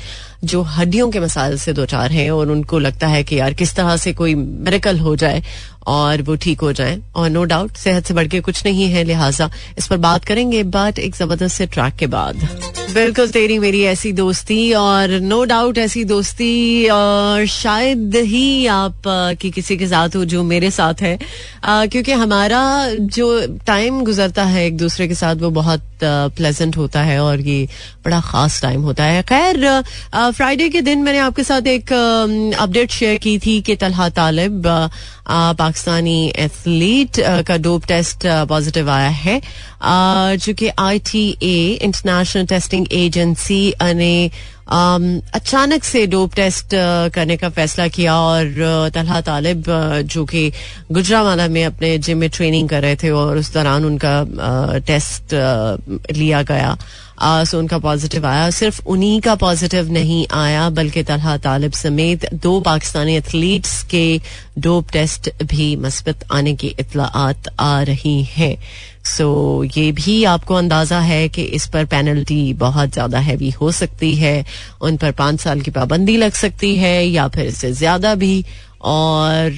जो 0.43 0.61
हड्डियों 0.61 1.09
के 1.11 1.19
मसाइल 1.19 1.57
से 1.57 1.73
दो 1.73 1.85
चार 1.85 2.11
हैं 2.11 2.29
और 2.31 2.51
उनको 2.51 2.79
लगता 2.79 3.07
है 3.07 3.23
कि 3.23 3.39
यार 3.39 3.53
किस 3.53 3.75
तरह 3.75 3.97
से 3.97 4.13
कोई 4.13 4.35
मेरेकल 4.35 4.99
हो 4.99 5.15
जाए 5.15 5.43
और 5.87 6.21
वो 6.21 6.35
ठीक 6.35 6.61
हो 6.61 6.71
जाए। 6.73 6.97
और 7.15 7.29
नो 7.29 7.43
डाउट 7.43 7.75
सेहत 7.77 8.05
से 8.05 8.13
बढ़ 8.13 8.27
के 8.27 8.39
कुछ 8.41 8.65
नहीं 8.65 8.87
है 8.91 9.03
लिहाजा। 9.03 9.49
इस 9.77 9.87
पर 9.87 9.97
बात 9.97 10.25
करेंगे 10.25 10.63
बट 10.65 10.99
एक 10.99 11.15
ज़बरदस्त 11.15 11.55
से 11.55 11.65
ट्रैक 11.67 11.95
के 11.95 12.07
बाद। 12.07 12.47
बिल्कुल 12.93 13.27
तेरी 13.29 13.57
मेरी 13.59 13.81
ऐसी 13.83 14.11
दोस्ती 14.11 14.71
और 14.73 15.09
नो 15.21 15.43
डाउट 15.45 15.77
ऐसी 15.77 16.03
दोस्ती 16.03 16.87
और 16.89 17.45
शायद 17.45 18.15
ही 18.15 18.65
आप 18.67 19.01
की 19.41 19.51
किसी 19.51 19.77
के 19.77 19.87
साथ 19.87 20.15
हो 20.15 20.23
जो 20.25 20.43
मेरे 20.43 20.71
साथ 20.71 21.01
है। 21.01 21.17
क्योंकि 21.65 22.11
हमारा 22.13 22.61
जो 22.93 23.29
टाइम 23.67 24.03
गुजरता 24.03 24.43
है 24.43 24.65
एक 24.67 24.77
दूसरे 24.77 25.07
के 25.07 25.15
साथ 25.15 25.35
वो 25.35 25.49
बहुत 25.51 25.83
प्लेजेंट 26.03 26.77
होता 26.77 27.01
है 27.01 27.19
और 27.19 27.41
ये 27.41 27.67
बड़ा 28.09 28.19
खास 28.25 28.61
टाइम 28.61 28.81
होता 28.81 29.03
है। 29.03 29.21
खैर 29.23 29.81
फ्राइडे 30.15 30.69
के 30.69 30.81
दिन 30.81 31.03
मैंने 31.03 31.19
आपके 31.19 31.43
साथ 31.43 31.67
एक 31.67 31.93
अपडेट 32.59 32.91
शेयर 32.91 33.17
की 33.17 33.37
थी 33.39 33.59
कि 33.61 33.75
तलहा 33.75 34.09
तालिब 34.17 34.63
पाकिस्तानी 35.29 36.19
एथलीट 36.39 37.19
का 37.47 37.57
डोप 37.59 37.85
टेस्ट 37.85 38.27
पॉजिटिव 38.49 38.89
आया 38.89 39.09
है। 39.17 39.39
चूँकि 40.37 40.69
I 40.79 40.99
T 41.11 41.27
A 41.43 41.79
international 41.81 42.45
testing 42.45 42.87
agency 42.93 43.61
ने 43.81 44.31
अचानक 45.33 45.83
से 45.83 46.05
डोप 46.07 46.33
टेस्ट 46.35 46.73
अ, 46.75 47.07
करने 47.09 47.37
का 47.37 47.49
फैसला 47.49 47.87
किया 47.87 48.15
और 48.15 48.45
अ, 48.61 48.89
तलहा 48.89 49.21
तालिब 49.21 49.69
अ, 49.69 50.01
जो 50.01 50.25
कि 50.25 50.51
गुजरावाला 50.91 51.47
में 51.47 51.63
अपने 51.65 51.97
जिम 51.97 52.17
में 52.17 52.29
ट्रेनिंग 52.29 52.69
कर 52.69 52.81
रहे 52.81 52.95
थे 52.95 53.09
और 53.09 53.37
उस 53.37 53.53
दौरान 53.53 53.85
उनका 53.85 54.23
टेस्ट 54.87 55.33
लिया 56.17 56.41
गया। 56.41 56.77
सो 57.21 57.57
उनका 57.59 57.77
पॉजिटिव 57.77 58.25
आया। 58.25 58.49
सिर्फ़ 58.49 58.81
उन्हीं 58.87 59.19
का 59.21 59.35
पॉजिटिव 59.35 59.91
नहीं 59.91 60.27
आया 60.33 60.69
बल्कि 60.69 61.03
तलहा 61.03 61.37
तालिब 61.37 61.71
समेत 61.71 62.33
दो 62.33 62.59
पाकिस्तानी 62.59 63.15
एथलीट्स 63.15 63.81
के 63.83 64.21
डोप 64.59 64.91
टेस्ट 64.91 65.29
भी 65.43 65.75
मस्बत 65.75 66.25
आने 66.31 66.53
की 66.55 66.67
इतलात 66.79 67.49
आ 67.59 67.81
रही 67.81 68.23
हैं। 68.23 68.55
सो 69.05 69.63
ये 69.77 69.91
भी 69.91 70.23
आपको 70.25 70.55
अंदाज़ा 70.55 70.99
है 71.01 71.27
कि 71.29 71.43
इस 71.43 71.67
पर 71.67 71.85
पेनल्टी 71.87 72.41
बहुत 72.55 72.93
ज़्यादा 72.93 73.19
हैवी 73.19 73.49
हो 73.51 73.71
सकती 73.71 74.13
है। 74.15 74.45
उन 74.81 74.97
पर 74.97 75.11
पाँच 75.11 75.39
साल 75.39 75.61
की 75.61 75.71
पाबंदी 75.71 76.17
लग 76.17 76.33
सकती 76.35 76.75
है 76.75 77.05
या 77.07 77.27
फिर 77.27 77.45
इससे 77.45 77.71
ज़्यादा 77.73 78.15
भी 78.15 78.43
और 78.81 79.51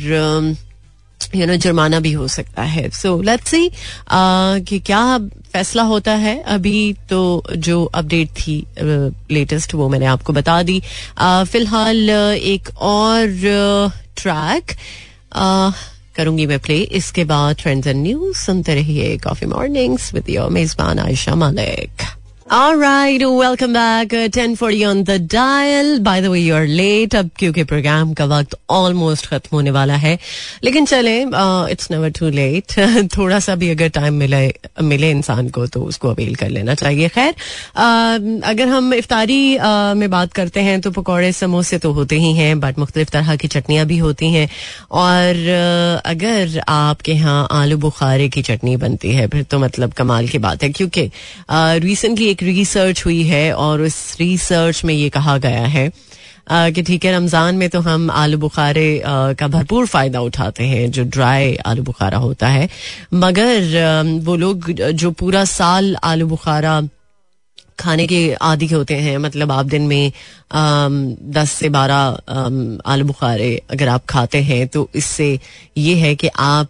यू 1.36 1.46
नो 1.48 1.56
जुर्माना 1.56 2.00
भी 2.00 2.12
हो 2.12 2.28
सकता 2.28 2.64
है। 2.64 2.90
सो 2.92 3.22
लेट्स 3.22 3.50
सी 3.52 3.70
कि 4.12 4.80
क्या 4.80 5.18
फैसला 5.54 5.84
होता 5.84 6.12
है 6.16 6.38
अभी 6.50 6.94
तो 7.10 7.22
जो 7.58 7.84
अपडेट 7.86 8.30
थी 8.38 8.56
लेटेस्ट 8.80 9.74
वो 9.76 9.90
मैंने 9.90 10.06
आपको 10.06 10.34
बता 10.34 10.62
दी। 10.64 10.80
Uh, 10.80 11.44
फ़िलहाल 11.46 12.08
uh, 12.08 12.36
एक 12.36 12.70
और 12.82 13.28
ट्रैक 14.18 14.72
करूँगी 16.16 16.46
मैं 16.46 16.60
प्ले 16.60 16.78
इसके 17.00 17.24
बाद 17.26 17.56
ट्रेंड्स 17.56 17.88
एंड 17.88 18.02
न्यूज़ 18.04 18.38
सुनते 18.38 18.76
रहिए 18.76 19.18
कॉफ़ी 19.18 19.48
मॉर्निंग्स 19.48 20.14
विद 20.14 20.30
योर 20.30 20.50
मेजबान 20.52 21.00
Ayesha 21.00 21.36
Malik 21.36 22.21
Welcome 22.52 23.74
back. 23.74 24.14
Uh, 24.14 24.28
10:40 24.28 24.86
on 24.86 25.04
the 25.06 25.18
dial. 25.20 26.00
By 26.02 26.20
the 26.20 26.30
way, 26.32 26.40
you're 26.40 26.68
late. 26.68 27.16
अब 27.16 27.30
क्योंकि 27.40 27.64
प्रोग्राम 27.64 28.14
का 28.14 28.26
वक्त 28.26 28.56
ऑलमोस्ट 28.70 29.26
खत्म 29.28 29.56
होने 29.56 29.72
वाला 29.72 29.96
है। 29.96 30.18
लेकिन 30.64 30.86
चले 30.86 31.14
इट्स 31.22 31.90
नेवर 31.92 32.10
टू 32.20 32.30
लेट 32.30 32.74
थोड़ा 33.18 33.40
सा 33.40 33.56
भी 33.56 33.70
अगर 33.70 33.88
टाइम 33.98 34.14
मिले 34.14 34.42
मिले 34.84 35.12
इंसान 35.12 35.50
को 35.50 35.66
तो 35.68 35.84
उसको 35.84 36.10
अवेल 36.10 36.36
कर 36.36 36.50
लेना 36.50 36.74
चाहिए। 36.74 37.08
खैर 37.10 37.32
uh, 37.32 38.44
अगर 38.50 38.68
हम 38.68 38.94
इफ्तारी 38.94 39.58
uh, 39.58 39.96
में 39.96 40.10
बात 40.10 40.34
करते 40.34 40.60
हैं 40.60 40.80
तो 40.82 40.92
पकौड़े 40.92 41.32
समोसे 41.32 41.78
तो 41.80 41.92
होते 41.94 42.20
ही 42.20 42.34
हैं 42.34 42.60
बट 42.60 42.80
मुख्तलिफ़ 42.80 43.10
तरह 43.10 43.36
की 43.36 43.48
चटनियाँ 43.48 43.86
भी 43.86 43.98
होती 43.98 44.32
हैं। 44.34 44.48
और 45.06 45.34
uh, 45.34 46.10
अगर 46.12 46.60
आपके 46.68 47.12
यहाँ 47.12 47.48
आलू 47.62 47.78
बुखारे 47.88 48.30
की 48.30 48.42
चटनी 48.42 48.76
बनती 48.78 49.16
है 49.16 49.28
फिर 49.28 49.44
तो 49.44 49.60
मतलब 49.60 49.94
कमाल 49.94 50.28
की 50.28 50.38
बात 50.50 50.64
है 50.64 50.70
क्योंकि 50.70 51.10
रिसेंटली 51.88 52.30
एक 52.32 52.40
रिसर्च 52.44 53.06
हुई 53.06 53.22
है 53.24 53.52
और 53.56 53.82
उस 53.82 54.16
रिसर्च 54.20 54.84
में 54.86 54.94
ये 54.94 55.10
कहा 55.10 55.38
गया 55.38 55.66
है 55.68 55.92
कि 56.52 56.82
ठीक 56.84 57.06
है, 57.06 57.12
रमज़ान 57.16 57.56
में 57.56 57.70
तो 57.70 57.80
हम 57.82 58.10
आलू 58.12 58.38
बुखारे 58.38 59.02
का 59.06 59.48
भरपूर 59.48 59.86
फ़ायदा 59.88 60.20
उठाते 60.22 60.64
हैं, 60.64 60.90
जो 60.92 61.04
ड्राई 61.06 61.56
आलू 61.66 61.84
बुखारा 61.84 62.18
होता 62.18 62.48
है। 62.48 62.70
मगर 63.16 64.20
वो 64.24 64.36
लोग, 64.36 64.72
जो 64.72 65.12
पूरा 65.12 65.46
साल 65.48 65.96
आलू 66.04 66.28
बुखारा 66.28 66.82
खाने 67.80 68.06
के 68.08 68.34
आदि 68.42 68.66
होते 68.68 68.96
हैं 68.96 69.18
मतलब 69.18 69.52
आप 69.52 69.66
दिन 69.66 69.82
में 69.88 70.12
दस 71.34 71.52
से 71.52 71.70
बारह 71.70 72.82
आलू 72.86 73.06
बुखारे 73.06 73.56
अगर 73.72 73.88
आप 73.88 74.06
खाते 74.06 74.42
हैं 74.44 74.68
तो 74.68 74.88
इससे 74.96 75.38
ये 75.78 75.96
है 75.96 76.14
कि 76.16 76.30
आप 76.40 76.70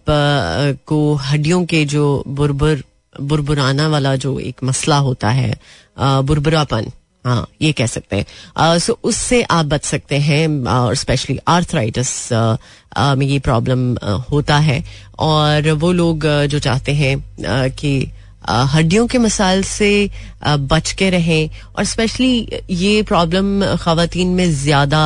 को 0.87 1.13
हड्डियों 1.23 1.63
के 1.65 1.83
जो 1.85 2.23
बुरबुर 2.27 2.83
बुरबुराना 3.15 3.87
वाला 3.87 4.15
जो 4.15 4.39
एक 4.39 4.63
मसला 4.63 4.97
होता 4.99 5.29
है 5.31 5.53
बुरबुरापन 5.99 6.91
हाँ 7.25 7.47
ये 7.61 7.71
कह 7.71 7.85
सकते 7.85 8.15
हैं। 8.15 8.77
सो 8.79 8.97
उससे 9.03 9.41
आप 9.43 9.65
बच 9.65 9.83
सकते 9.85 10.17
हैं 10.19 10.47
और 10.67 10.95
स्पेशली 10.95 11.37
आर्थराइटिस 11.47 12.31
में 12.33 13.25
ये 13.25 13.39
प्रॉब्लम 13.39 13.93
होता 14.31 14.57
है। 14.59 14.83
और 15.19 15.69
वो 15.73 15.91
लोग 15.91 16.25
जो 16.49 16.59
चाहते 16.59 16.93
हैं 16.93 17.17
कि 17.71 17.93
हड्डियों 18.49 19.05
के 19.07 19.17
मसाइल 19.17 19.63
से 19.63 20.09
बच 20.43 20.91
के 20.91 21.09
रहें, 21.09 21.49
और 21.77 21.83
स्पेशली 21.85 22.63
ये 22.71 23.01
प्रॉब्लम 23.03 23.75
खातन 23.77 24.27
में 24.29 24.49
ज़्यादा 24.53 25.03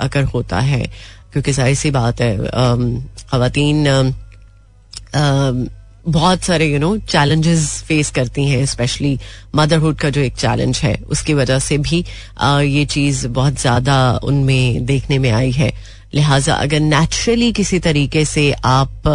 अगर 0.00 0.24
होता 0.24 0.60
है, 0.60 0.84
क्योंकि 1.32 1.52
ज़ाहिर 1.52 1.76
सी 1.76 1.90
बात 1.90 2.20
है 2.20 2.36
खातन 3.30 4.14
बहुत 6.06 6.42
सारे 6.42 6.66
यू 6.66 6.78
नो 6.78 6.96
चैलेंजेस 7.10 7.66
फेस 7.82 8.10
करती 8.10 8.44
हैं 8.48 8.64
स्पेशली 8.66 9.18
मदरहुड 9.56 9.96
का 9.98 10.10
जो 10.10 10.20
एक 10.20 10.34
चैलेंज 10.34 10.80
है 10.82 10.94
उसकी 11.10 11.34
वजह 11.34 11.58
से 11.58 11.78
भी 11.78 12.04
अ, 12.38 12.60
ये 12.60 12.84
चीज़ 12.86 13.26
बहुत 13.28 13.60
ज़्यादा 13.60 13.96
उनमें 14.24 14.84
देखने 14.86 15.18
में 15.18 15.30
आई 15.30 15.50
है। 15.52 15.72
लिहाजा 16.14 16.54
अगर 16.54 16.80
नेचुरली 16.80 17.50
किसी 17.52 17.78
तरीके 17.78 18.24
से 18.24 18.50
आप 18.64 19.08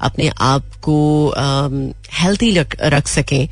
अपने 0.00 0.30
आप 0.42 0.74
को 0.82 1.34
हेल्थी 2.14 2.50
रख 2.58 3.08
सकें 3.08 3.48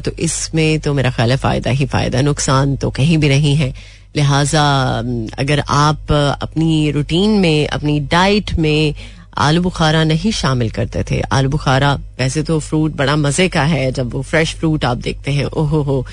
तो 0.00 0.10
इसमें 0.18 0.80
तो 0.80 0.94
मेरा 0.94 1.10
ख्याल 1.10 1.30
है 1.30 1.36
फ़ायदा 1.36 1.70
ही 1.70 1.86
फ़ायदा 1.86 2.20
नुकसान 2.22 2.76
तो 2.76 2.90
कहीं 2.90 3.18
भी 3.18 3.28
नहीं 3.28 3.54
है। 3.56 3.72
लिहाजा 4.16 4.64
अगर 5.38 5.60
आप 5.68 6.12
अपनी 6.12 6.90
रूटीन 6.90 7.38
में 7.40 7.66
अपनी 7.68 7.98
डाइट 8.10 8.54
में 8.54 8.94
आलू 9.40 9.62
बुखारा 9.62 10.02
नहीं 10.04 10.32
शामिल 10.32 10.70
करते 10.70 11.04
थे। 11.10 11.20
आलू 11.32 11.48
बुखारा 11.48 11.94
वैसे 12.18 12.42
तो 12.42 12.58
फ्रूट 12.60 12.96
बड़ा 12.96 13.16
मज़े 13.16 13.48
का 13.48 13.62
है 13.62 13.90
जब 13.92 14.12
वो 14.14 14.22
फ्रेश 14.22 14.54
फ्रूट 14.54 14.84
आप 14.84 14.96
देखते 14.96 15.30
हैं 15.30 15.44
ओहो 15.44 15.82
हो। 15.82 16.06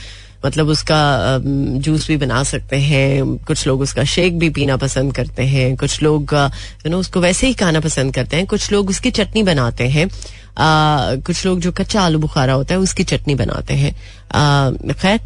मतलब 0.46 0.68
उसका 0.68 0.98
जूस 1.44 2.08
भी 2.08 2.18
बना 2.18 2.44
सकते 2.44 2.78
हैं 2.78 3.38
कुछ 3.38 3.66
लोग 3.68 3.82
उसका 3.82 4.04
शेक 4.04 4.38
भी 4.40 4.50
पीना 4.50 4.78
पसंद 4.78 5.14
करते 5.16 5.44
हैं 5.44 5.76
कुछ 5.78 6.02
लोग 6.04 6.34
यू 6.34 6.90
नो 6.90 6.98
उसको 6.98 7.20
वैसे 7.20 7.48
ही 7.48 7.54
खाना 7.54 7.80
पसंद 7.80 8.14
करते 8.16 8.38
हैं 8.38 8.46
कुछ 8.46 8.72
लोग 8.72 8.90
उसकी 8.90 9.12
चटनी 9.12 9.44
बनाते 9.44 9.88
हैं 9.88 10.06
आ, 10.06 11.16
कुछ 11.16 11.46
लोग 11.46 11.60
जो 11.60 11.72
कच्चा 11.72 12.02
आलू 12.02 12.20
बुखारा 12.20 12.54
होता 12.54 12.74
है 12.74 12.80
उसकी 12.80 13.04
चटनी 13.04 13.36
बनाते 13.36 13.74
हैं। 13.74 14.94
खैर 14.94 15.20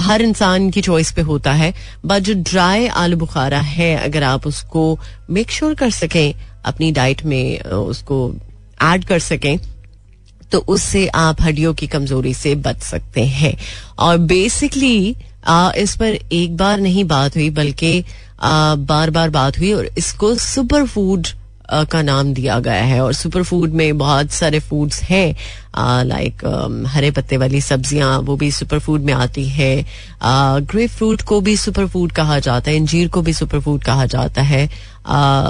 हर 0.00 0.22
इंसान 0.22 0.70
की 0.70 0.80
चॉइस 0.80 1.12
पे 1.12 1.22
होता 1.22 1.52
है 1.52 1.74
बट 2.04 2.22
जो 2.22 2.34
ड्राई 2.34 2.86
आलू 2.86 3.16
बुखारा 3.16 3.60
है 3.60 3.94
अगर 3.96 4.22
आप 4.22 4.46
उसको 4.46 4.98
मेक 5.30 5.50
श्योर 5.50 5.70
sure 5.70 5.80
कर 5.80 5.90
सकें 5.90 6.34
अपनी 6.64 6.90
डाइट 6.92 7.24
में 7.24 7.60
उसको 7.60 8.34
ऐड 8.82 9.04
कर 9.04 9.18
सकें 9.18 9.58
तो 10.52 10.58
उससे 10.68 11.06
आप 11.08 11.40
हड्डियों 11.42 11.72
की 11.74 11.86
कमज़ोरी 11.86 12.34
से 12.34 12.54
बच 12.56 12.82
सकते 12.82 13.24
हैं। 13.26 13.56
और 13.98 14.18
बेसिकली 14.18 15.16
इस 15.76 15.96
पर 15.96 16.18
एक 16.32 16.56
बार 16.56 16.80
नहीं 16.80 17.04
बात 17.04 17.36
हुई, 17.36 17.48
बल्कि 17.50 18.04
बार 18.42 19.10
बार 19.10 19.30
बात 19.30 19.58
हुई 19.58 19.72
और 19.72 19.86
इसको 19.98 20.34
सुपर 20.34 20.86
फ़ूड 20.86 21.26
का 21.72 22.02
नाम 22.02 22.32
दिया 22.34 22.58
गया 22.60 22.82
है 22.84 23.00
और 23.00 23.12
सुपर 23.12 23.42
फ़ूड 23.42 23.72
में 23.72 23.96
बहुत 23.98 24.30
सारे 24.32 24.58
फूड्स 24.60 25.02
हैं 25.02 25.34
लाइक 26.06 26.44
हरे 26.88 27.10
पत्ते 27.10 27.36
वाली 27.36 27.60
सब्ज़ियाँ, 27.60 28.18
वो 28.18 28.36
भी 28.36 28.50
सुपर 28.50 28.78
फ़ूड 28.78 29.00
में 29.00 29.12
आती 29.14 29.44
है। 29.48 29.84
ग्रेप 30.24 30.90
फ्रूट 30.90 31.22
को 31.22 31.40
भी 31.40 31.56
सुपर 31.56 31.86
फ़ूड 31.86 32.12
कहा 32.12 32.38
जाता 32.38 32.70
है 32.70 32.76
इंजीर 32.76 33.08
को 33.08 33.22
भी 33.22 33.32
सुपर 33.32 33.60
फ़ूड 33.60 33.82
कहा 33.84 34.06
जाता 34.06 34.42
है 34.42 34.66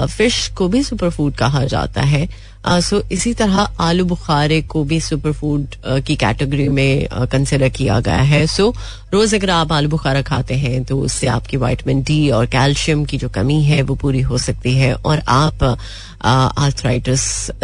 फ़िश 0.07 0.47
को 0.57 0.67
भी 0.67 0.83
सुपर 0.83 1.09
फ़ूड 1.09 1.35
कहा 1.35 1.63
जाता 1.65 2.01
है। 2.03 2.27
सो 2.65 3.01
इसी 3.11 3.33
तरह 3.33 3.57
आलू 3.79 4.05
बुखारे 4.05 4.61
को 4.61 4.83
भी 4.83 4.99
सुपर 5.01 5.31
फ़ूड 5.31 5.75
की 6.05 6.15
कैटेगरी 6.15 6.67
में 6.69 7.07
कंसिडर 7.31 7.69
किया 7.69 7.99
गया 7.99 8.21
है. 8.21 8.45
सो 8.47 8.73
रोज 9.13 9.35
अगर 9.35 9.49
आप 9.49 9.71
आलू 9.73 9.89
बुखारा 9.89 10.21
खाते 10.21 10.53
हैं 10.55 10.83
तो 10.83 10.99
उससे 10.99 11.27
आपकी 11.27 11.57
वाइटमिन 11.57 12.01
डी 12.03 12.29
और 12.29 12.45
कैल्शियम 12.55 13.05
की 13.05 13.17
जो 13.17 13.29
कमी 13.29 13.61
है 13.63 13.81
वो 13.81 13.95
पूरी 13.95 14.21
हो 14.21 14.37
सकती 14.37 14.73
है 14.75 14.93
और 14.95 15.21
आप 15.27 15.63
आर्थराइटिस 16.23 17.21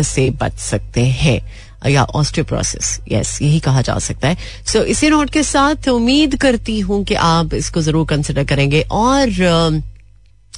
से 0.08 0.30
बच 0.42 0.58
सकते 0.60 1.06
हैं 1.18 1.42
या 1.90 2.04
ऑस्टियोप्रोसिस 2.16 3.00
यस 3.12 3.42
यही 3.42 3.60
कहा 3.60 3.82
जा 3.82 3.98
सकता 4.00 4.28
है. 4.28 4.38
सो 4.66 4.80
so, 4.80 4.86
इसी 4.86 5.10
नोट 5.10 5.30
के 5.30 5.44
साथ 5.44 5.88
उम्मीद 5.90 6.36
करती 6.42 6.80
हूँ 6.80 7.04
कि 7.04 7.14
आप 7.28 7.54
इसको 7.54 7.82
ज़रूर 7.82 8.06
कंसिडर 8.08 8.44
करेंगे 8.44 8.82
और 8.92 9.82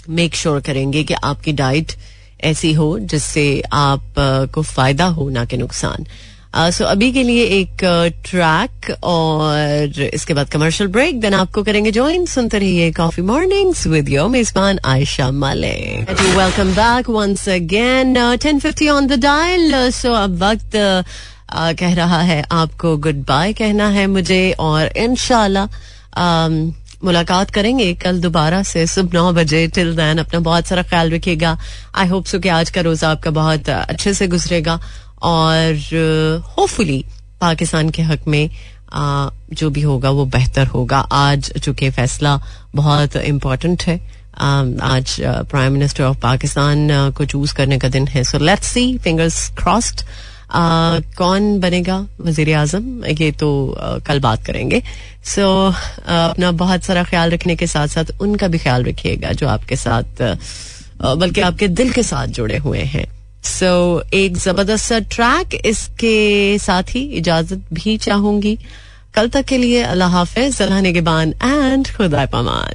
मेक 0.09 0.35
श्योर 0.35 0.59
करेंगे 0.61 1.03
कि 1.03 1.13
आपकी 1.13 1.51
डाइट 1.53 1.91
ऐसी 2.43 2.73
हो 2.73 2.97
जिससे 2.99 3.45
आप 3.73 4.13
को 4.53 4.61
फ़ायदा 4.63 5.05
हो, 5.07 5.29
ना 5.29 5.45
कि 5.45 5.57
नुकसान। 5.57 6.05
सो 6.53 6.85
अभी 6.85 7.11
के 7.11 7.21
लिए 7.23 7.43
एक 7.51 7.83
ट्रैक 8.25 8.89
और 9.03 10.01
इसके 10.03 10.33
बाद 10.33 10.49
कमर्शियल 10.49 10.89
ब्रेक 10.89 11.19
देन 11.21 11.33
आपको 11.33 11.63
करेंगे 11.63 11.91
ज्वाइन 11.91 12.25
सुनते 12.25 12.59
रहिए 12.59 12.91
कॉफ़ी 12.91 13.23
मॉर्निंग्स 13.23 13.85
विद 13.87 14.09
योर 14.09 14.29
मेजबान 14.29 14.79
Ayesha 14.85 15.29
Malik. 15.33 16.09
Welcome 16.21 16.73
back 16.73 17.09
once 17.09 17.47
again 17.49 18.13
ten 18.43 18.59
fifty 18.59 18.89
on 18.89 19.07
the 19.07 19.19
dial 19.21 19.89
so 19.91 20.13
अब 20.13 20.43
वक्त 20.43 20.77
कह 21.79 21.93
रहा 21.93 22.21
है 22.21 22.41
आपको 22.51 22.95
गुड 22.97 23.25
बाय 23.25 23.53
कहना 23.53 23.87
है 23.89 24.05
मुझे, 24.07 24.51
और 24.59 24.97
इनशाला 24.97 25.67
मुलाकात 27.03 27.49
करेंगे 27.51 27.93
कल 27.93 28.19
दोबारा 28.21 28.61
से 28.63 28.85
सुबह 28.87 29.13
नौ 29.13 29.31
बजे। 29.33 29.67
टिल 29.67 29.95
देन 29.95 30.17
अपना 30.17 30.39
बहुत 30.39 30.67
सारा 30.67 30.83
ख्याल 30.83 31.11
रखिएगा। 31.11 31.57
आई 31.95 32.07
होप 32.07 32.25
सो 32.25 32.39
कि 32.39 32.49
आज 32.49 32.69
का 32.69 32.81
रोजा 32.81 33.09
आपका 33.09 33.31
बहुत 33.31 33.69
अच्छे 33.69 34.13
से 34.13 34.27
गुजरेगा। 34.27 34.79
और 35.23 35.73
होपफुली 36.57 37.03
पाकिस्तान 37.41 37.89
के 37.89 38.01
हक 38.01 38.27
में 38.27 38.49
आ, 38.93 39.29
जो 39.53 39.69
भी 39.69 39.81
होगा 39.81 40.09
वो 40.09 40.25
बेहतर 40.25 40.67
होगा। 40.67 40.97
आज 41.11 41.51
चूँकि 41.53 41.89
फैसला 41.89 42.39
बहुत 42.75 43.15
इम्पोर्टेंट 43.15 43.83
है। 43.83 43.95
आज 44.81 45.15
प्राइम 45.21 45.73
मिनिस्टर 45.73 46.03
ऑफ़ 46.03 46.17
पाकिस्तान 46.17 47.11
को 47.17 47.25
चूज़ 47.25 47.53
करने 47.53 47.77
का 47.79 47.87
दिन 47.87 48.07
है। 48.07 48.23
So 48.23 48.39
let's 48.39 48.67
see 48.67 48.97
fingers 48.97 49.47
crossed 49.57 50.01
कौन 50.51 51.59
बनेगा 51.59 51.97
वज़ीर 52.21 52.53
आज़म 52.55 53.05
ये 53.05 53.31
तो 53.33 53.49
कल 54.07 54.19
बात 54.19 54.45
करेंगे। 54.45 54.81
सो 55.25 55.47
अपना 55.69 56.51
बहुत 56.51 56.83
सारा 56.83 57.03
ख्याल 57.03 57.31
रखने 57.31 57.55
के 57.55 57.67
साथ 57.67 57.87
साथ 57.87 58.05
उनका 58.21 58.47
भी 58.47 58.57
ख्याल 58.59 58.83
रखिएगा, 58.83 59.31
जो 59.31 59.47
आपके 59.47 59.75
साथ 59.75 60.21
बल्कि 61.01 61.41
आपके 61.41 61.67
दिल 61.69 61.91
के 61.91 62.03
साथ 62.03 62.27
जुड़े 62.37 62.57
हुए 62.59 62.83
हैं। 62.93 63.05
सो 63.43 64.03
एक 64.13 64.37
ज़बरदस्त 64.37 64.93
ट्रैक 65.11 65.53
इसके 65.65 66.57
साथ 66.59 66.95
ही 66.95 67.03
इजाज़त 67.17 67.61
भी 67.73 67.97
चाहूँगी। 67.97 68.57
कल 69.15 69.27
तक 69.29 69.45
के 69.45 69.57
लिए 69.57 69.81
अल्लाह 69.83 70.09
हाफिज 70.09 70.53
सलाह 70.55 70.81
निगबान 70.81 71.33
एंड 71.43 71.87
खुदा 71.97 72.25
पमान 72.27 72.71